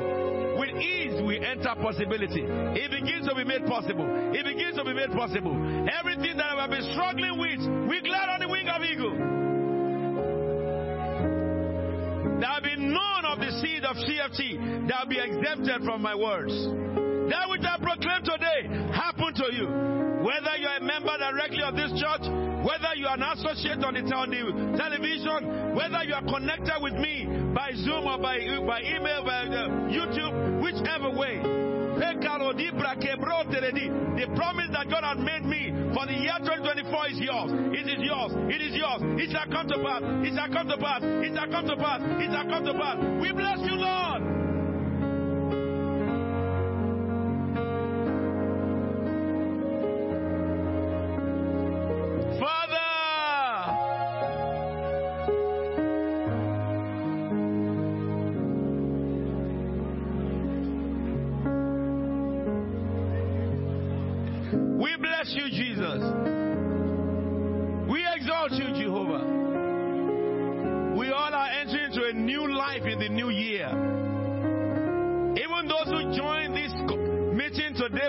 [0.56, 2.46] with ease we enter possibility.
[2.46, 4.06] It begins to be made possible.
[4.32, 5.50] It begins to be made possible.
[5.90, 7.58] Everything that have been struggling with,
[7.90, 9.10] we glide on the wing of eagle.
[12.38, 16.14] There will be none of the seed of CFT that will be exempted from my
[16.14, 17.01] words.
[17.32, 19.64] That which I proclaim today happen to you.
[20.20, 22.28] Whether you are a member directly of this church,
[22.60, 26.92] whether you are an associate on the, on the television, whether you are connected with
[26.92, 27.24] me
[27.56, 28.36] by Zoom or by,
[28.68, 31.40] by email, by uh, YouTube, whichever way.
[31.96, 32.12] The
[34.36, 37.50] promise that God has made me for the year 2024 is yours.
[37.72, 38.32] It is yours.
[38.52, 39.00] It is yours.
[39.16, 40.04] It shall come to pass.
[40.20, 41.00] It shall come to pass.
[41.00, 42.00] It shall come to pass.
[42.20, 43.00] It shall come to pass.
[43.24, 44.41] We bless you, Lord.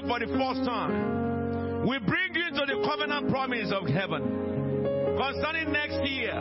[0.01, 4.23] For the first time, we bring you into the covenant promise of heaven
[5.17, 6.33] concerning next year.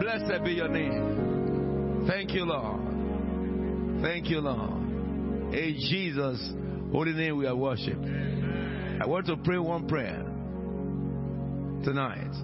[0.00, 2.04] Blessed be your name.
[2.08, 4.02] Thank you, Lord.
[4.02, 4.82] Thank you, Lord.
[5.54, 6.52] In Jesus'
[6.90, 8.04] holy name we are worshiped.
[9.00, 10.24] I want to pray one prayer
[11.84, 12.34] tonight.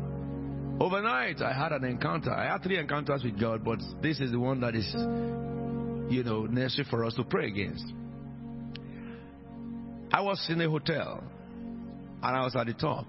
[0.78, 2.32] Overnight, I had an encounter.
[2.32, 4.86] I had three encounters with God, but this is the one that is,
[6.12, 7.84] you know, necessary for us to pray against.
[10.12, 11.24] I was in a hotel,
[12.22, 13.06] and I was at the top.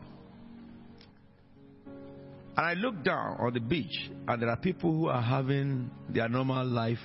[2.56, 6.30] And I looked down on the beach, and there are people who are having their
[6.30, 6.98] normal life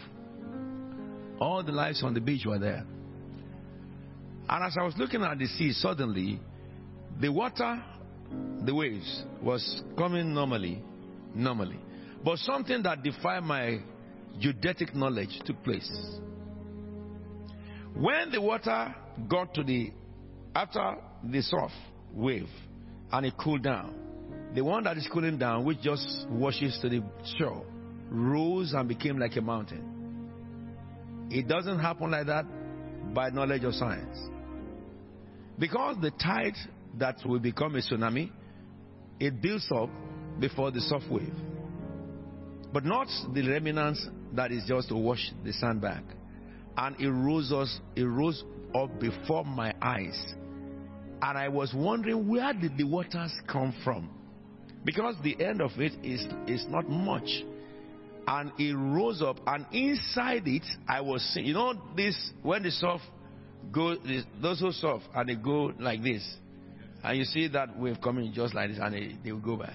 [1.42, 2.84] all the lights on the beach were there.
[4.48, 6.40] And as I was looking at the sea, suddenly
[7.20, 7.82] the water,
[8.64, 10.82] the waves, was coming normally,
[11.34, 11.78] normally.
[12.24, 13.80] But something that defied my
[14.40, 15.90] Judetic knowledge took place.
[17.94, 18.94] When the water
[19.28, 19.92] got to the,
[20.54, 21.74] after the soft
[22.14, 22.48] wave,
[23.12, 23.94] and it cooled down,
[24.54, 27.02] the one that is cooling down, which just washes to the
[27.36, 27.64] shore,
[28.08, 31.28] rose and became like a mountain.
[31.30, 32.44] It doesn't happen like that
[33.14, 34.18] by knowledge of science.
[35.58, 36.56] Because the tide
[36.98, 38.30] that will become a tsunami,
[39.20, 39.90] it builds up
[40.40, 41.34] before the soft wave.
[42.72, 46.02] But not the remnants that is just to wash the sand back.
[46.76, 48.42] And it rose us, it rose
[48.74, 50.18] up before my eyes.
[51.20, 54.10] And I was wondering where did the waters come from?
[54.84, 57.28] Because the end of it is, is not much
[58.26, 61.46] and it rose up, and inside it, I was seeing.
[61.46, 63.04] You know, this when the soft
[63.72, 63.96] go,
[64.40, 66.22] those who soft, and they go like this,
[67.02, 69.72] and you see that wave coming just like this, and they, they will go by.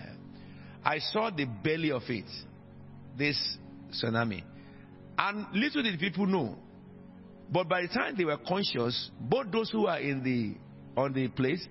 [0.83, 2.25] I saw the belly of it,
[3.17, 3.57] this
[3.91, 4.43] tsunami,
[5.17, 6.55] and little did people know.
[7.51, 11.27] But by the time they were conscious, both those who were in the on the
[11.29, 11.65] place,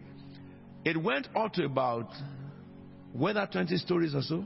[0.85, 2.09] it went up to about
[3.13, 4.45] whether 20 stories or so.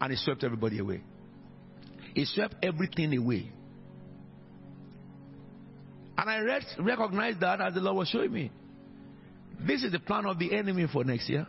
[0.00, 1.00] and it swept everybody away.
[2.14, 3.50] It swept everything away.
[6.16, 6.38] And I
[6.78, 8.50] recognized that as the Lord was showing me.
[9.60, 11.46] This is the plan of the enemy for next year.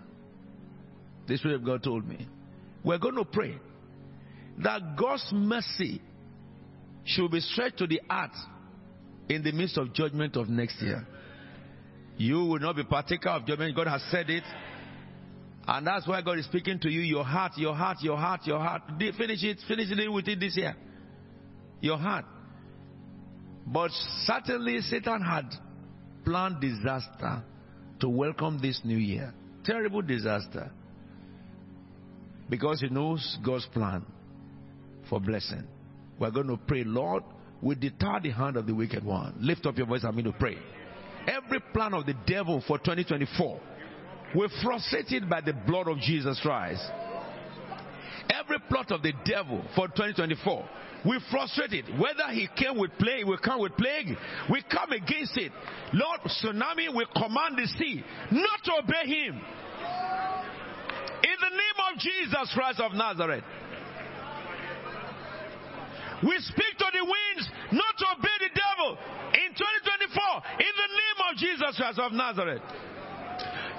[1.28, 2.28] The Spirit of God told me.
[2.84, 3.56] We're going to pray
[4.60, 6.01] that God's mercy
[7.03, 8.36] should be stretched to the earth
[9.28, 11.06] in the midst of judgment of next year.
[12.18, 13.76] You will not be partaker of judgment.
[13.76, 14.43] God has said it.
[15.68, 17.01] And that's why God is speaking to you.
[17.01, 18.84] Your heart, your heart, your heart, your heart.
[18.99, 20.76] Finish it, finish it with it this year.
[21.82, 22.26] Your heart.
[23.66, 23.89] But
[24.26, 25.49] certainly Satan had
[26.24, 27.43] planned disaster
[28.00, 29.34] to welcome this new year.
[29.64, 30.72] Terrible disaster.
[32.50, 34.06] Because he knows God's plan
[35.10, 35.64] for blessing.
[36.20, 37.24] We're going to pray, Lord,
[37.62, 39.36] we deter the hand of the wicked one.
[39.39, 40.58] Lift up your voice and me to pray.
[41.28, 43.60] Every plan of the devil for 2024
[44.36, 46.84] we're frustrated by the blood of Jesus Christ.
[48.46, 50.70] Every plot of the devil for 2024,
[51.06, 51.86] we frustrated.
[51.98, 54.16] Whether he came with plague, we come with plague,
[54.52, 55.52] we come against it.
[55.93, 59.41] Lord, tsunami, we command the sea not to obey him.
[61.26, 63.43] In the name of Jesus Christ of Nazareth.
[66.22, 68.98] We speak to the winds not to obey the devil
[69.34, 72.62] in 2024 in the name of Jesus Christ of Nazareth.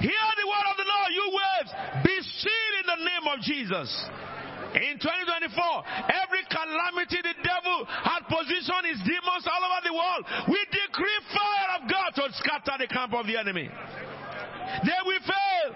[0.01, 1.71] Hear the word of the Lord, you waves.
[2.05, 3.89] Be still in the name of Jesus.
[4.77, 5.57] In 2024,
[6.13, 10.23] every calamity the devil has positioned his demons all over the world,
[10.53, 13.71] we decree fire of God to scatter the camp of the enemy.
[14.85, 15.73] They will fail.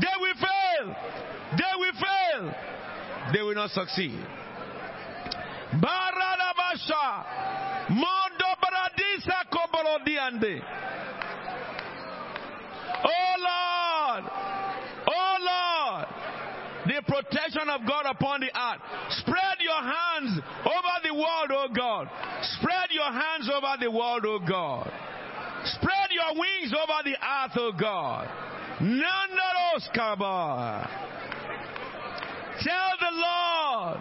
[0.00, 0.96] They will fail.
[1.60, 2.54] They will fail.
[3.34, 4.18] They will not succeed.
[5.76, 7.24] Baradabasha.
[7.90, 10.62] Mondo Baradisa Kobolodiande.
[13.04, 14.24] Oh Lord,
[15.06, 16.06] oh Lord,
[16.86, 18.80] the protection of God upon the earth.
[19.20, 21.12] Spread your hands over the
[21.48, 22.08] world, oh God.
[22.58, 24.90] Spread your hands over the world, oh God.
[25.64, 28.28] Spread your wings over the earth, oh God.
[28.80, 30.88] Nandaros Kaba.
[32.60, 34.00] Tell the Lord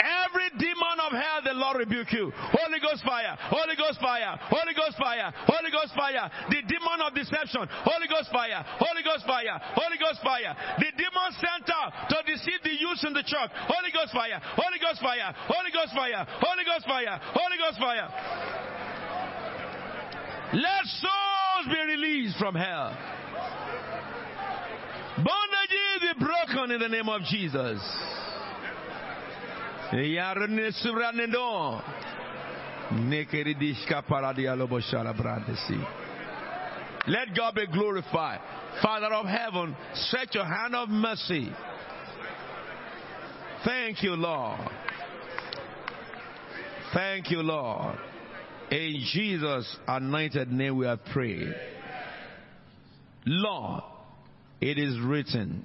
[0.00, 2.30] Every demon of hell, the Lord rebuke you.
[2.36, 6.28] Holy Ghost fire, Holy Ghost fire, Holy Ghost fire, Holy Ghost fire.
[6.52, 10.52] The demon of deception, Holy Ghost fire, Holy Ghost fire, Holy Ghost fire.
[10.76, 14.78] The demon sent out to deceive the youth in the church, Holy Ghost fire, Holy
[14.78, 18.08] Ghost fire, Holy Ghost fire, Holy Ghost fire, Holy Ghost fire.
[20.52, 22.96] Let souls be released from hell.
[25.18, 27.80] Bondages be broken in the name of Jesus.
[37.06, 38.40] Let God be glorified.
[38.82, 41.50] Father of heaven, stretch your hand of mercy.
[43.64, 44.60] Thank you, Lord.
[46.92, 47.96] Thank you, Lord.
[48.70, 51.54] In Jesus' anointed name we have prayed.
[53.24, 53.82] Lord,
[54.60, 55.64] it is written,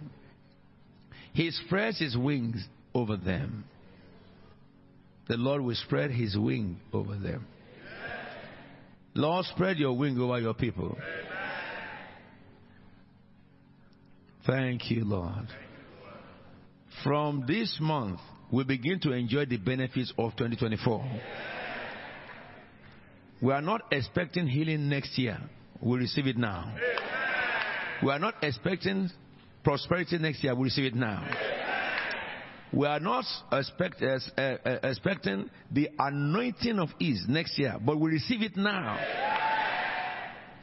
[1.34, 3.66] He spreads His wings over them
[5.28, 7.48] the Lord will spread his wing over them.
[9.16, 10.98] Lord, spread your wing over your people.
[14.46, 15.48] Thank you, Lord.
[17.04, 18.20] From this month,
[18.52, 21.22] we begin to enjoy the benefits of 2024.
[23.42, 25.38] We are not expecting healing next year.
[25.82, 26.74] We receive it now.
[28.04, 29.10] We are not expecting
[29.64, 30.56] prosperity next year.
[30.56, 31.63] We receive it now.
[32.74, 38.12] We are not expect, uh, uh, expecting the anointing of ease next year, but we
[38.12, 38.98] receive it now.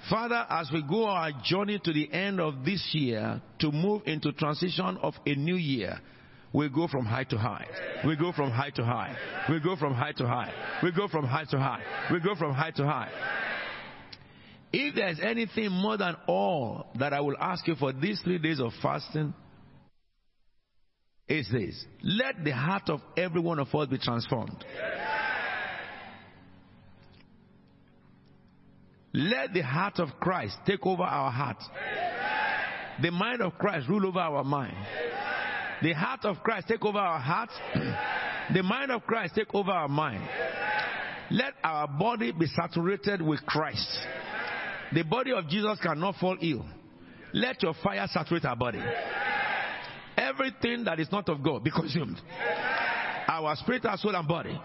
[0.08, 4.32] Father, as we go our journey to the end of this year to move into
[4.32, 6.00] transition of a new year,
[6.52, 7.66] we go from high to high.
[8.04, 9.16] We go from high to high.
[9.48, 10.52] We go from high to high.
[10.82, 11.82] We go from high to high.
[12.10, 13.10] We go from high to high.
[14.72, 18.58] If there's anything more than all that I will ask you for these three days
[18.58, 19.32] of fasting,
[21.30, 24.64] is this let the heart of every one of us be transformed.
[29.12, 31.56] Let the heart of Christ take over our heart.
[33.02, 34.76] The mind of Christ rule over our mind.
[35.82, 37.50] The heart of Christ take over our heart.
[38.54, 40.22] the mind of Christ take over our mind.
[41.30, 43.88] Let our body be saturated with Christ.
[44.92, 46.66] The body of Jesus cannot fall ill.
[47.32, 48.82] Let your fire saturate our body
[50.40, 52.20] everything that is not of God be consumed.
[53.28, 54.58] Our spirit, our soul, and body.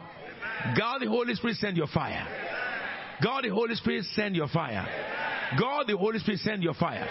[0.78, 2.26] God the Holy Spirit send your fire.
[3.24, 4.86] God the Holy Spirit send your fire.
[5.60, 7.08] God the Holy Spirit send your fire.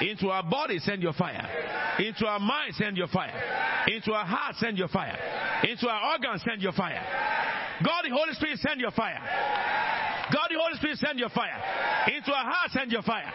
[0.00, 1.46] Into our body send your fire.
[1.98, 3.32] Into our mind, send your fire.
[3.88, 5.16] Into our heart, send your fire.
[5.64, 7.00] Into our organs, send your fire.
[7.84, 9.20] God, the Holy Spirit, send your fire.
[10.32, 11.56] God, the Holy Spirit, send your fire.
[12.08, 13.32] Into our heart, send your fire.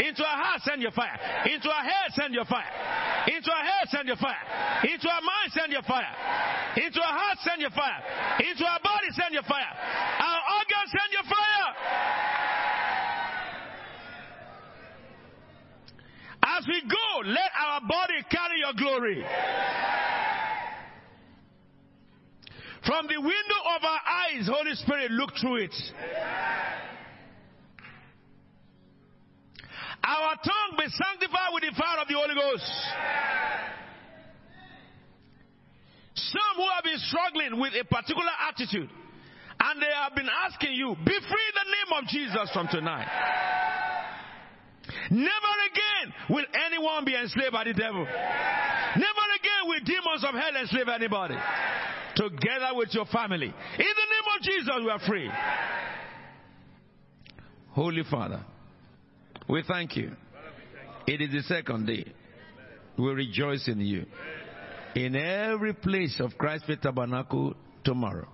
[0.00, 1.18] Into our heart, send your fire.
[1.46, 2.70] Into our head, send your fire.
[3.28, 4.44] Into our head, send your fire.
[4.82, 6.14] Into our mind, send your fire.
[6.76, 8.02] Into our heart, send your fire.
[8.40, 9.72] Into our body, send your fire.
[10.18, 11.68] Our organs, send your fire.
[16.42, 19.24] As we go, let our body carry your glory.
[22.84, 25.74] From the window of our eyes, Holy Spirit, look through it.
[30.04, 32.66] Our tongue be sanctified with the fire of the Holy Ghost.
[36.14, 38.90] Some who have been struggling with a particular attitude
[39.60, 43.06] and they have been asking you, be free in the name of Jesus from tonight.
[45.10, 48.04] Never again will anyone be enslaved by the devil.
[48.04, 51.36] Never again will demons of hell enslave anybody
[52.16, 53.46] together with your family.
[53.46, 55.30] In the name of Jesus, we are free.
[57.70, 58.44] Holy Father,
[59.48, 60.12] we thank you.
[61.06, 62.12] It is the second day.
[62.98, 64.06] We rejoice in you.
[64.94, 68.28] In every place of Christ Faith Tabernacle tomorrow.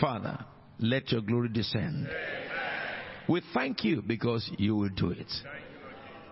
[0.00, 0.44] Father,
[0.78, 2.08] let your glory descend.
[3.28, 5.30] We thank you because you will do it.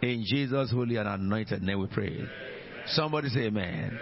[0.03, 2.19] In Jesus' holy and anointed name we pray.
[2.87, 3.99] Somebody say amen.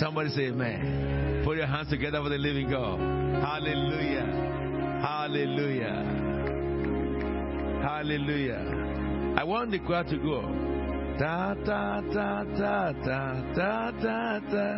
[0.00, 1.42] Somebody say amen.
[1.44, 2.98] Put your hands together for the living God.
[3.42, 5.00] Hallelujah.
[5.02, 6.21] Hallelujah.
[7.82, 9.34] Hallelujah.
[9.36, 10.40] I want the choir to go.
[11.18, 14.68] Ta ta ta ta ta ta ta ta.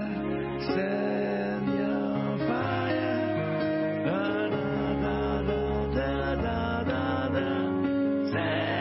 [0.73, 4.05] Send your fire.
[4.07, 4.67] Da, da,
[5.03, 8.74] da, da, da, da, da.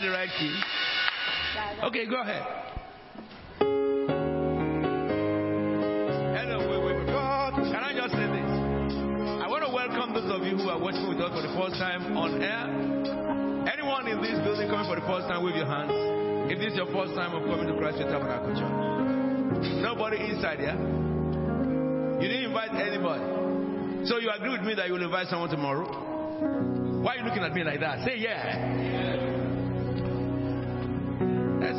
[0.00, 0.56] The right key?
[1.84, 2.42] Okay, go ahead.
[6.40, 7.12] Hello, wait, wait, wait.
[7.68, 8.50] Can I just say this?
[9.44, 11.76] I want to welcome those of you who are watching with us for the first
[11.76, 12.64] time on air.
[13.68, 15.92] Anyone in this building coming for the first time, wave your hands.
[16.48, 19.84] If this is your first time of coming to Christ Church Tabernacle Church.
[19.84, 20.80] Nobody inside here.
[22.24, 24.08] You didn't invite anybody.
[24.08, 25.84] So you agree with me that you will invite someone tomorrow?
[27.04, 28.00] Why are you looking at me like that?
[28.04, 28.99] Say yeah.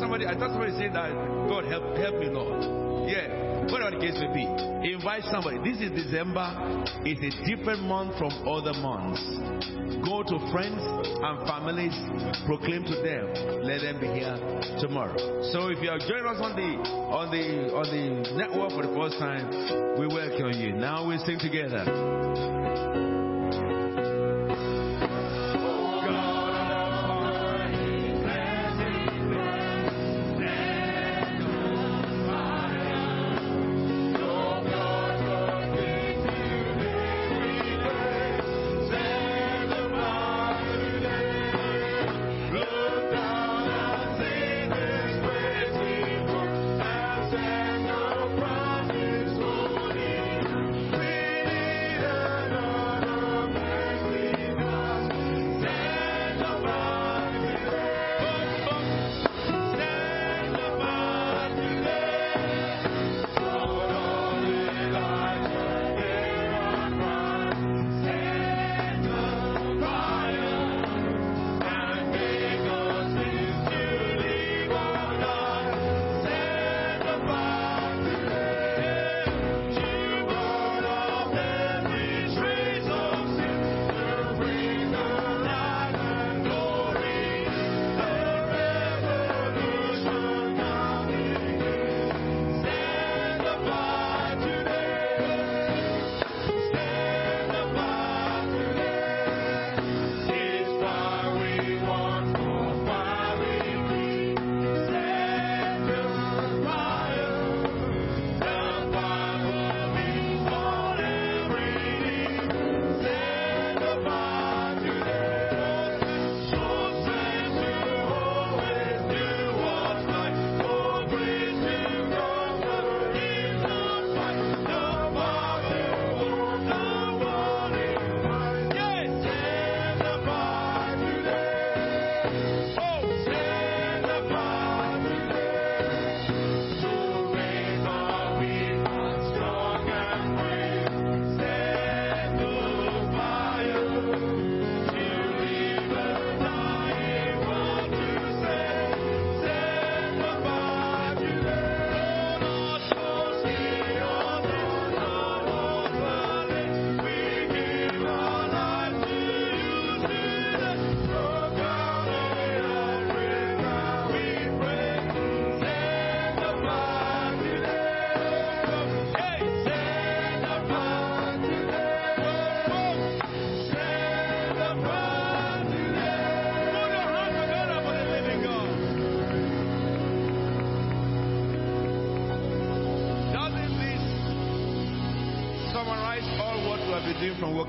[0.02, 1.14] Somebody, I thought somebody said that
[1.46, 2.58] God help help me, Lord.
[3.06, 4.42] Yeah, whatever the case may be,
[4.90, 5.62] invite somebody.
[5.62, 6.42] This is December.
[7.06, 9.22] It's a different month from other months.
[10.02, 11.94] Go to friends and families,
[12.50, 13.30] proclaim to them,
[13.62, 14.34] let them be here
[14.82, 15.14] tomorrow.
[15.54, 16.70] So if you are joining us on the
[17.14, 19.46] on the on the network for the first time,
[20.02, 20.74] we welcome you.
[20.74, 21.86] Now we sing together.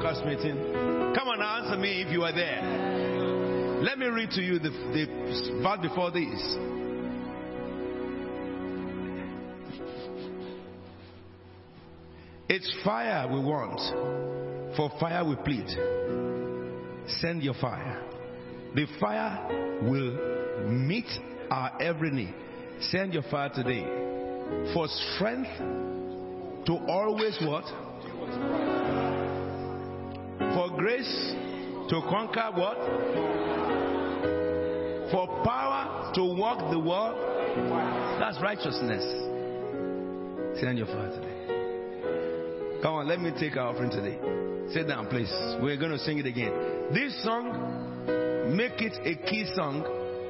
[0.03, 0.57] Workers' meeting?
[1.15, 3.81] Come on, answer me if you are there.
[3.81, 5.05] Let me read to you the, the
[5.61, 6.57] verse before this.
[12.49, 14.75] It's fire we want.
[14.75, 15.67] For fire we plead.
[17.19, 18.03] Send your fire.
[18.75, 21.07] The fire will meet
[21.49, 22.33] our every need.
[22.91, 23.83] Send your fire today.
[24.73, 25.49] For strength
[26.65, 28.62] to always what?
[30.83, 31.31] Grace
[31.87, 32.75] to conquer what?
[35.11, 37.15] For power to walk the world.
[38.19, 39.01] That's righteousness.
[40.59, 42.81] Send your fire today.
[42.81, 44.19] Come on, let me take our offering today.
[44.73, 45.31] Sit down, please.
[45.61, 46.51] We're going to sing it again.
[46.93, 49.83] This song, make it a key song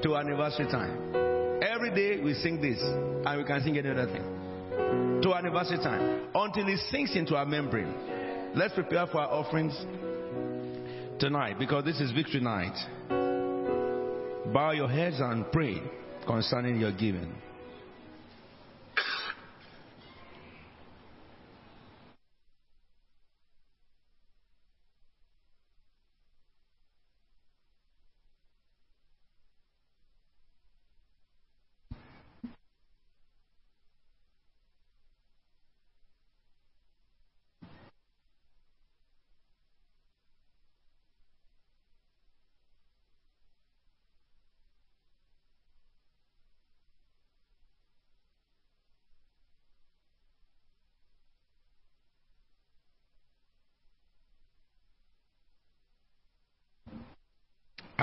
[0.03, 1.15] to anniversary time.
[1.63, 5.19] Every day we sing this, and we can sing any other thing.
[5.23, 6.27] To anniversary time.
[6.35, 8.53] Until it sinks into our membrane.
[8.53, 9.73] Let's prepare for our offerings
[11.19, 12.75] tonight because this is victory night.
[14.53, 15.81] Bow your heads and pray
[16.25, 17.42] concerning your giving.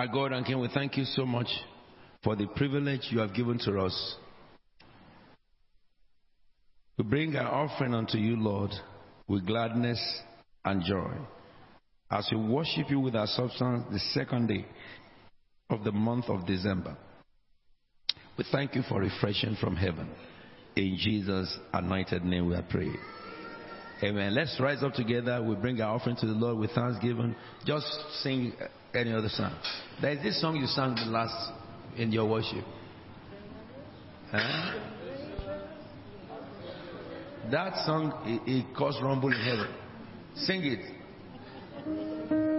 [0.00, 1.48] Our God and King, we thank you so much
[2.24, 4.16] for the privilege you have given to us.
[6.96, 8.70] We bring our offering unto you, Lord,
[9.28, 10.00] with gladness
[10.64, 11.12] and joy.
[12.10, 14.64] As we worship you with our substance the second day
[15.68, 16.96] of the month of December.
[18.38, 20.08] We thank you for refreshing from heaven.
[20.76, 22.96] In Jesus' anointed name we are praying.
[24.02, 24.34] Amen.
[24.34, 25.42] Let's rise up together.
[25.42, 27.36] We bring our offering to the Lord with thanksgiving.
[27.66, 27.84] Just
[28.22, 28.54] sing
[28.94, 29.54] any other song.
[30.00, 31.52] There is this song you sang the last
[31.96, 32.64] in your worship.
[34.30, 34.78] Huh?
[37.50, 39.68] That song, it, it caused rumble in heaven.
[40.34, 42.49] Sing it.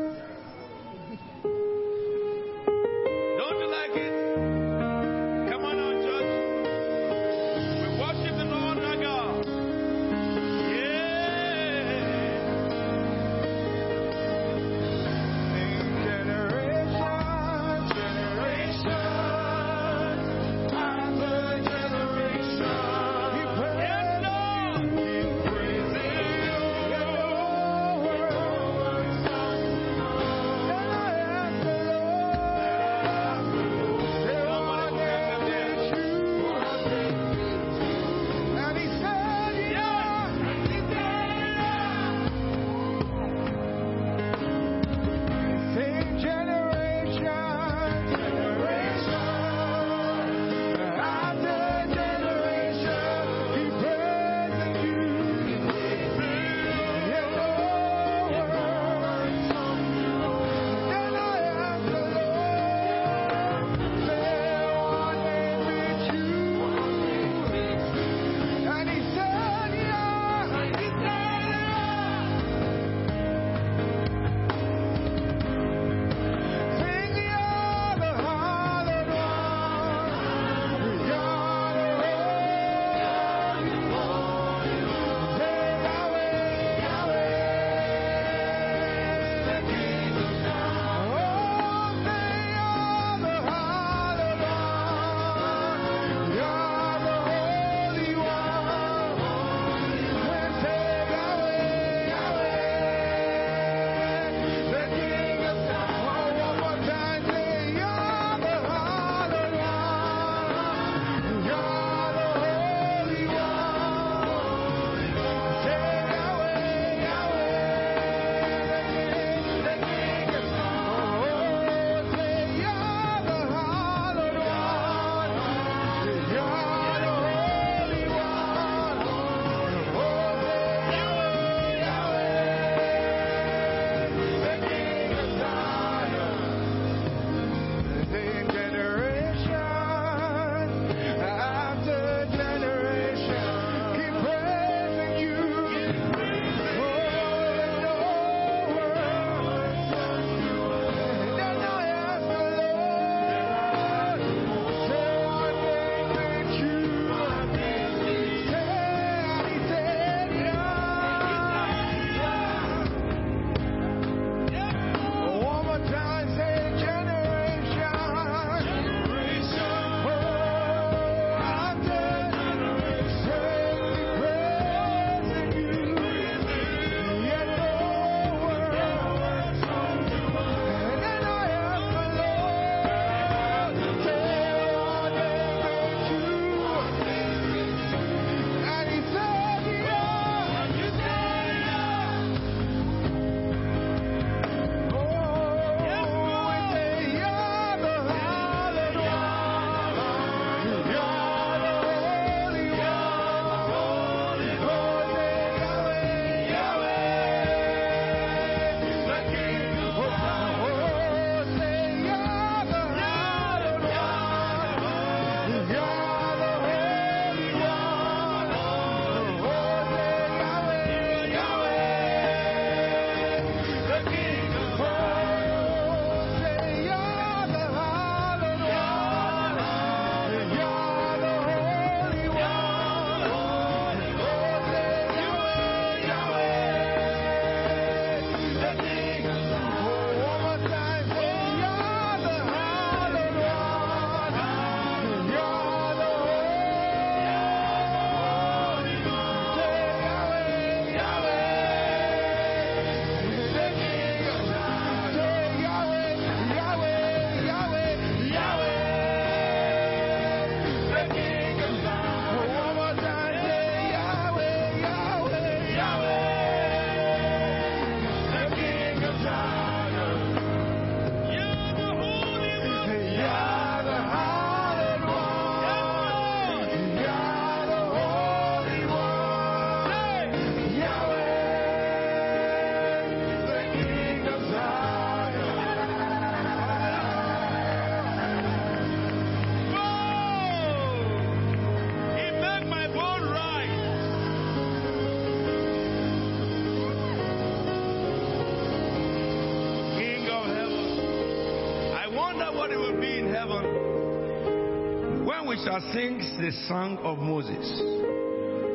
[305.64, 307.70] Shall sing the song of Moses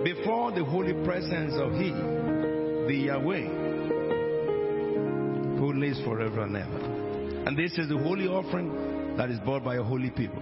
[0.05, 3.49] before the holy presence of He, the Yahweh,
[5.59, 7.47] who lives forever and ever.
[7.47, 10.41] And this is the holy offering that is brought by a holy people.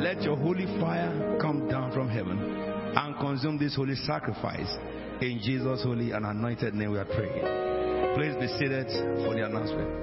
[0.00, 4.76] Let your holy fire come down from heaven and consume this holy sacrifice.
[5.20, 8.16] In Jesus' holy and anointed name we are praying.
[8.16, 8.88] Please be seated
[9.22, 10.02] for the announcement.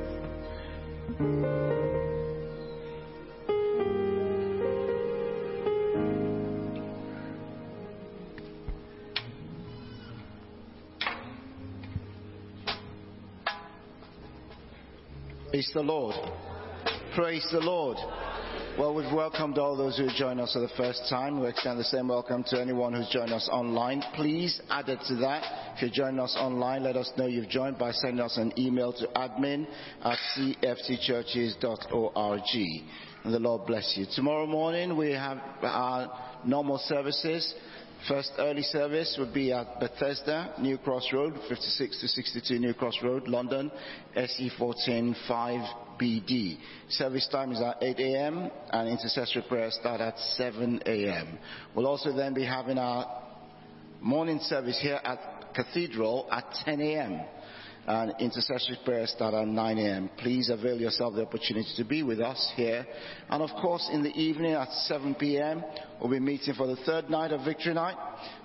[15.59, 16.15] Praise the Lord.
[17.15, 17.97] Praise the Lord.
[18.79, 21.41] Well, we've welcomed all those who joined us for the first time.
[21.41, 24.01] We extend the same welcome to anyone who's joined us online.
[24.15, 25.75] Please add it to that.
[25.75, 28.93] If you're joining us online, let us know you've joined by sending us an email
[28.93, 29.67] to admin
[30.01, 32.41] at cftchurches.org.
[33.25, 34.05] And the Lord bless you.
[34.15, 36.09] Tomorrow morning we have our
[36.45, 37.53] normal services.
[38.07, 42.95] First early service would be at Bethesda, New Cross Road, 56 to 62 New Cross
[43.03, 43.69] Road, London,
[44.15, 46.57] SE14 5BD.
[46.89, 48.49] Service time is at 8 a.m.
[48.71, 51.37] and intercessory prayers start at 7 a.m.
[51.75, 53.21] We'll also then be having our
[53.99, 57.21] morning service here at Cathedral at 10 a.m
[57.89, 60.11] and intercessory prayers start at 9 a.m.
[60.19, 62.85] Please avail yourself the opportunity to be with us here.
[63.31, 65.63] And of course, in the evening at 7 p.m.,
[65.99, 67.97] we'll be meeting for the third night of Victory Night.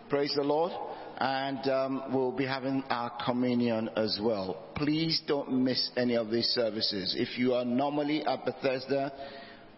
[0.08, 0.72] Praise the Lord.
[1.18, 4.64] And um, we'll be having our communion as well.
[4.76, 7.14] Please don't miss any of these services.
[7.16, 9.12] If you are normally at Bethesda,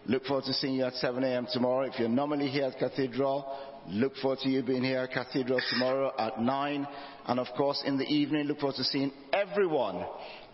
[0.05, 1.45] look forward to seeing you at 7 a.m.
[1.51, 1.81] tomorrow.
[1.81, 6.11] If you're normally here at Cathedral, look forward to you being here at Cathedral tomorrow
[6.17, 6.87] at 9.
[7.27, 10.05] And of course, in the evening, look forward to seeing everyone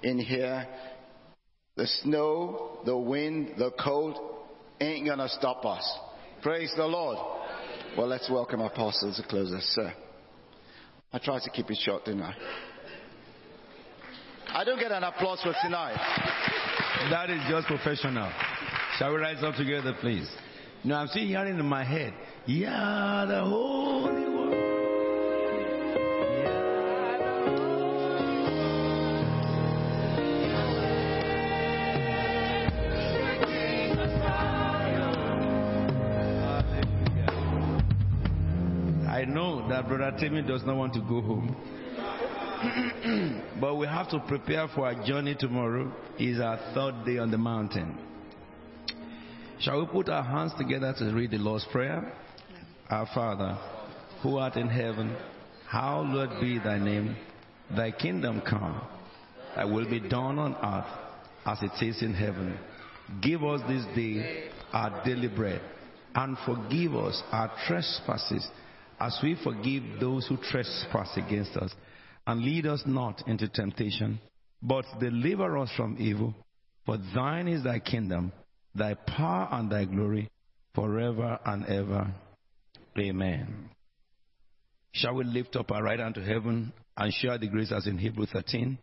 [0.02, 0.68] in here.
[1.76, 4.20] The snow, the wind, the cold
[4.80, 5.98] ain't gonna stop us.
[6.42, 7.18] Praise the Lord.
[7.98, 9.94] Well, let's welcome our apostles to close us, sir.
[11.12, 12.34] I tried to keep it short, didn't I?
[14.50, 15.98] I don't get an applause for tonight.
[17.10, 18.32] That is just professional.
[18.98, 20.30] Shall we rise up together, please?
[20.84, 22.14] No, I'm still hearing in my head.
[22.46, 24.54] Yeah, the Holy One.
[39.08, 41.56] I know that Brother Timmy does not want to go home.
[43.62, 45.94] but we have to prepare for our journey tomorrow.
[46.20, 47.98] It's our third day on the mountain.
[49.62, 52.12] Shall we put our hands together to read the Lord's Prayer?
[52.94, 53.58] Our Father,
[54.22, 55.18] who art in heaven,
[55.68, 57.16] hallowed be thy name.
[57.76, 58.80] Thy kingdom come.
[59.56, 61.00] Thy will be done on earth
[61.44, 62.56] as it is in heaven.
[63.20, 65.60] Give us this day our daily bread,
[66.14, 68.48] and forgive us our trespasses
[69.00, 71.74] as we forgive those who trespass against us.
[72.28, 74.20] And lead us not into temptation,
[74.62, 76.36] but deliver us from evil.
[76.86, 78.32] For thine is thy kingdom,
[78.76, 80.30] thy power, and thy glory
[80.76, 82.14] forever and ever.
[82.98, 83.70] Amen.
[84.92, 87.98] Shall we lift up our right hand to heaven and share the grace as in
[87.98, 88.78] Hebrew 13?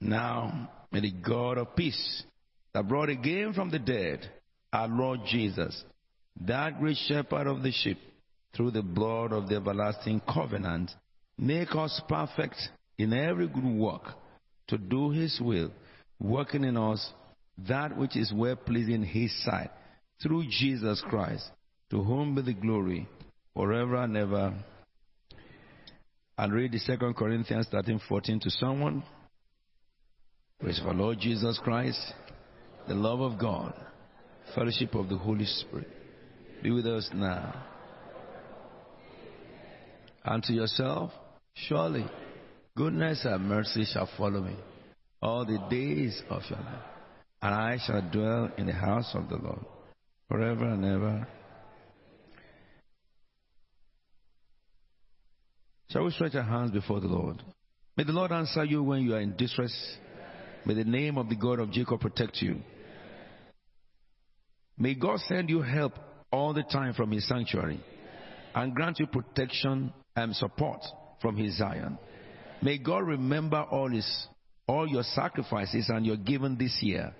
[0.00, 2.22] Now, may the God of peace
[2.72, 4.30] that brought again from the dead
[4.72, 5.84] our Lord Jesus,
[6.42, 7.98] that great shepherd of the sheep,
[8.56, 10.90] through the blood of the everlasting covenant,
[11.36, 12.56] make us perfect
[12.96, 14.02] in every good work
[14.68, 15.70] to do his will,
[16.18, 17.12] working in us
[17.66, 19.70] that which is well pleasing his sight,
[20.22, 21.48] through Jesus Christ,
[21.90, 23.08] to whom be the glory
[23.54, 24.54] forever and ever.
[26.36, 29.02] I'll read the second Corinthians thirteen fourteen to someone.
[30.60, 32.00] Praise for Lord Jesus Christ,
[32.86, 33.74] the love of God,
[34.54, 35.88] fellowship of the Holy Spirit,
[36.62, 37.64] be with us now.
[40.24, 41.10] And to yourself,
[41.54, 42.04] surely
[42.76, 44.56] goodness and mercy shall follow me
[45.22, 46.84] all the days of your life,
[47.42, 49.64] and I shall dwell in the house of the Lord
[50.28, 51.26] forever and ever.
[55.90, 57.42] Shall we stretch our hands before the Lord?
[57.96, 59.72] May the Lord answer you when you are in distress.
[60.66, 62.56] May the name of the God of Jacob protect you.
[64.76, 65.94] May God send you help
[66.30, 67.80] all the time from his sanctuary
[68.54, 70.80] and grant you protection and support
[71.22, 71.98] from his Zion.
[72.62, 74.28] May God remember all his
[74.66, 77.14] all your sacrifices and your giving this year.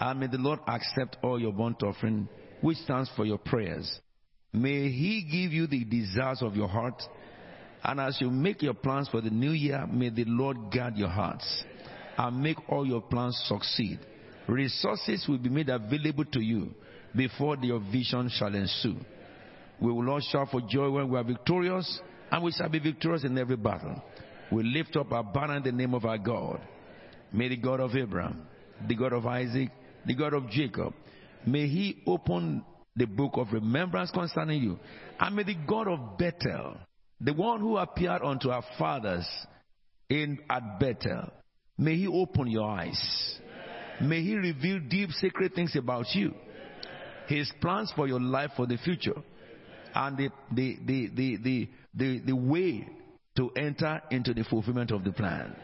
[0.00, 2.28] And may the Lord accept all your burnt offering,
[2.60, 4.00] which stands for your prayers.
[4.52, 7.00] May he give you the desires of your heart.
[7.82, 11.08] And as you make your plans for the new year, may the Lord guard your
[11.08, 11.64] hearts
[12.18, 13.98] and make all your plans succeed.
[14.46, 16.74] Resources will be made available to you
[17.16, 18.96] before your vision shall ensue.
[19.80, 22.00] We will all shout for joy when we are victorious,
[22.30, 24.02] and we shall be victorious in every battle.
[24.52, 26.60] We lift up our banner in the name of our God.
[27.32, 28.46] May the God of Abraham,
[28.86, 29.70] the God of Isaac,
[30.04, 30.92] the God of Jacob,
[31.46, 32.64] may he open
[32.96, 34.78] the book of remembrance concerning you.
[35.18, 36.76] And may the God of Bethel,
[37.20, 39.26] the one who appeared unto our fathers
[40.08, 41.30] in at Bethel,
[41.76, 43.38] may he open your eyes.
[44.00, 46.34] May he reveal deep secret things about you.
[47.28, 49.22] His plans for your life for the future.
[49.94, 52.88] And the the the the the, the, way
[53.36, 55.54] to enter into the fulfillment of the plan.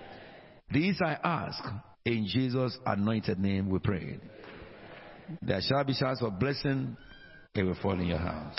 [0.72, 1.62] These I ask
[2.04, 4.18] in Jesus' anointed name we pray.
[5.42, 6.96] There shall be showers of blessing,
[7.54, 8.56] it will fall in your house.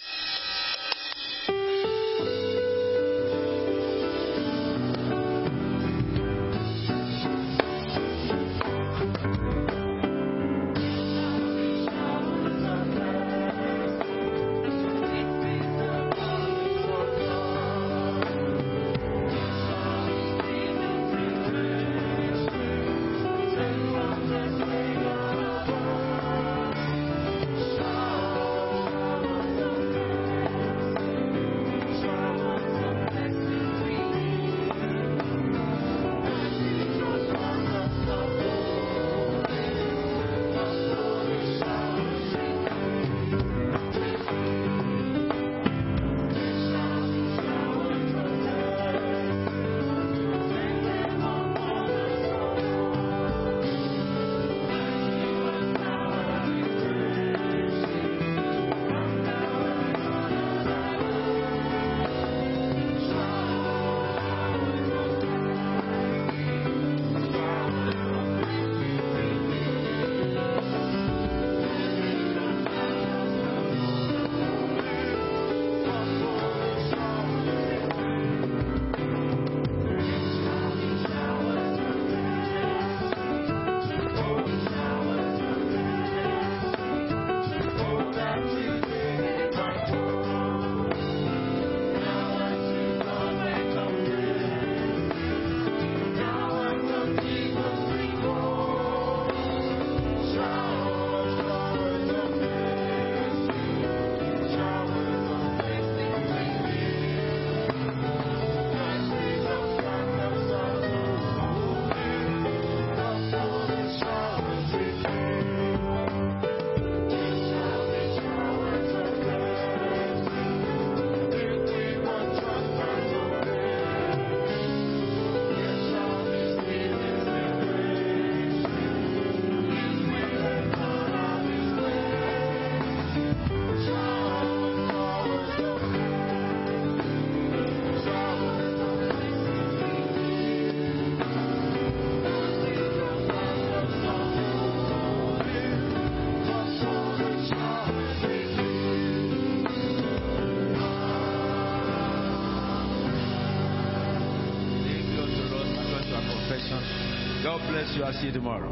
[157.88, 158.04] Bless you.
[158.04, 158.67] I'll see you tomorrow.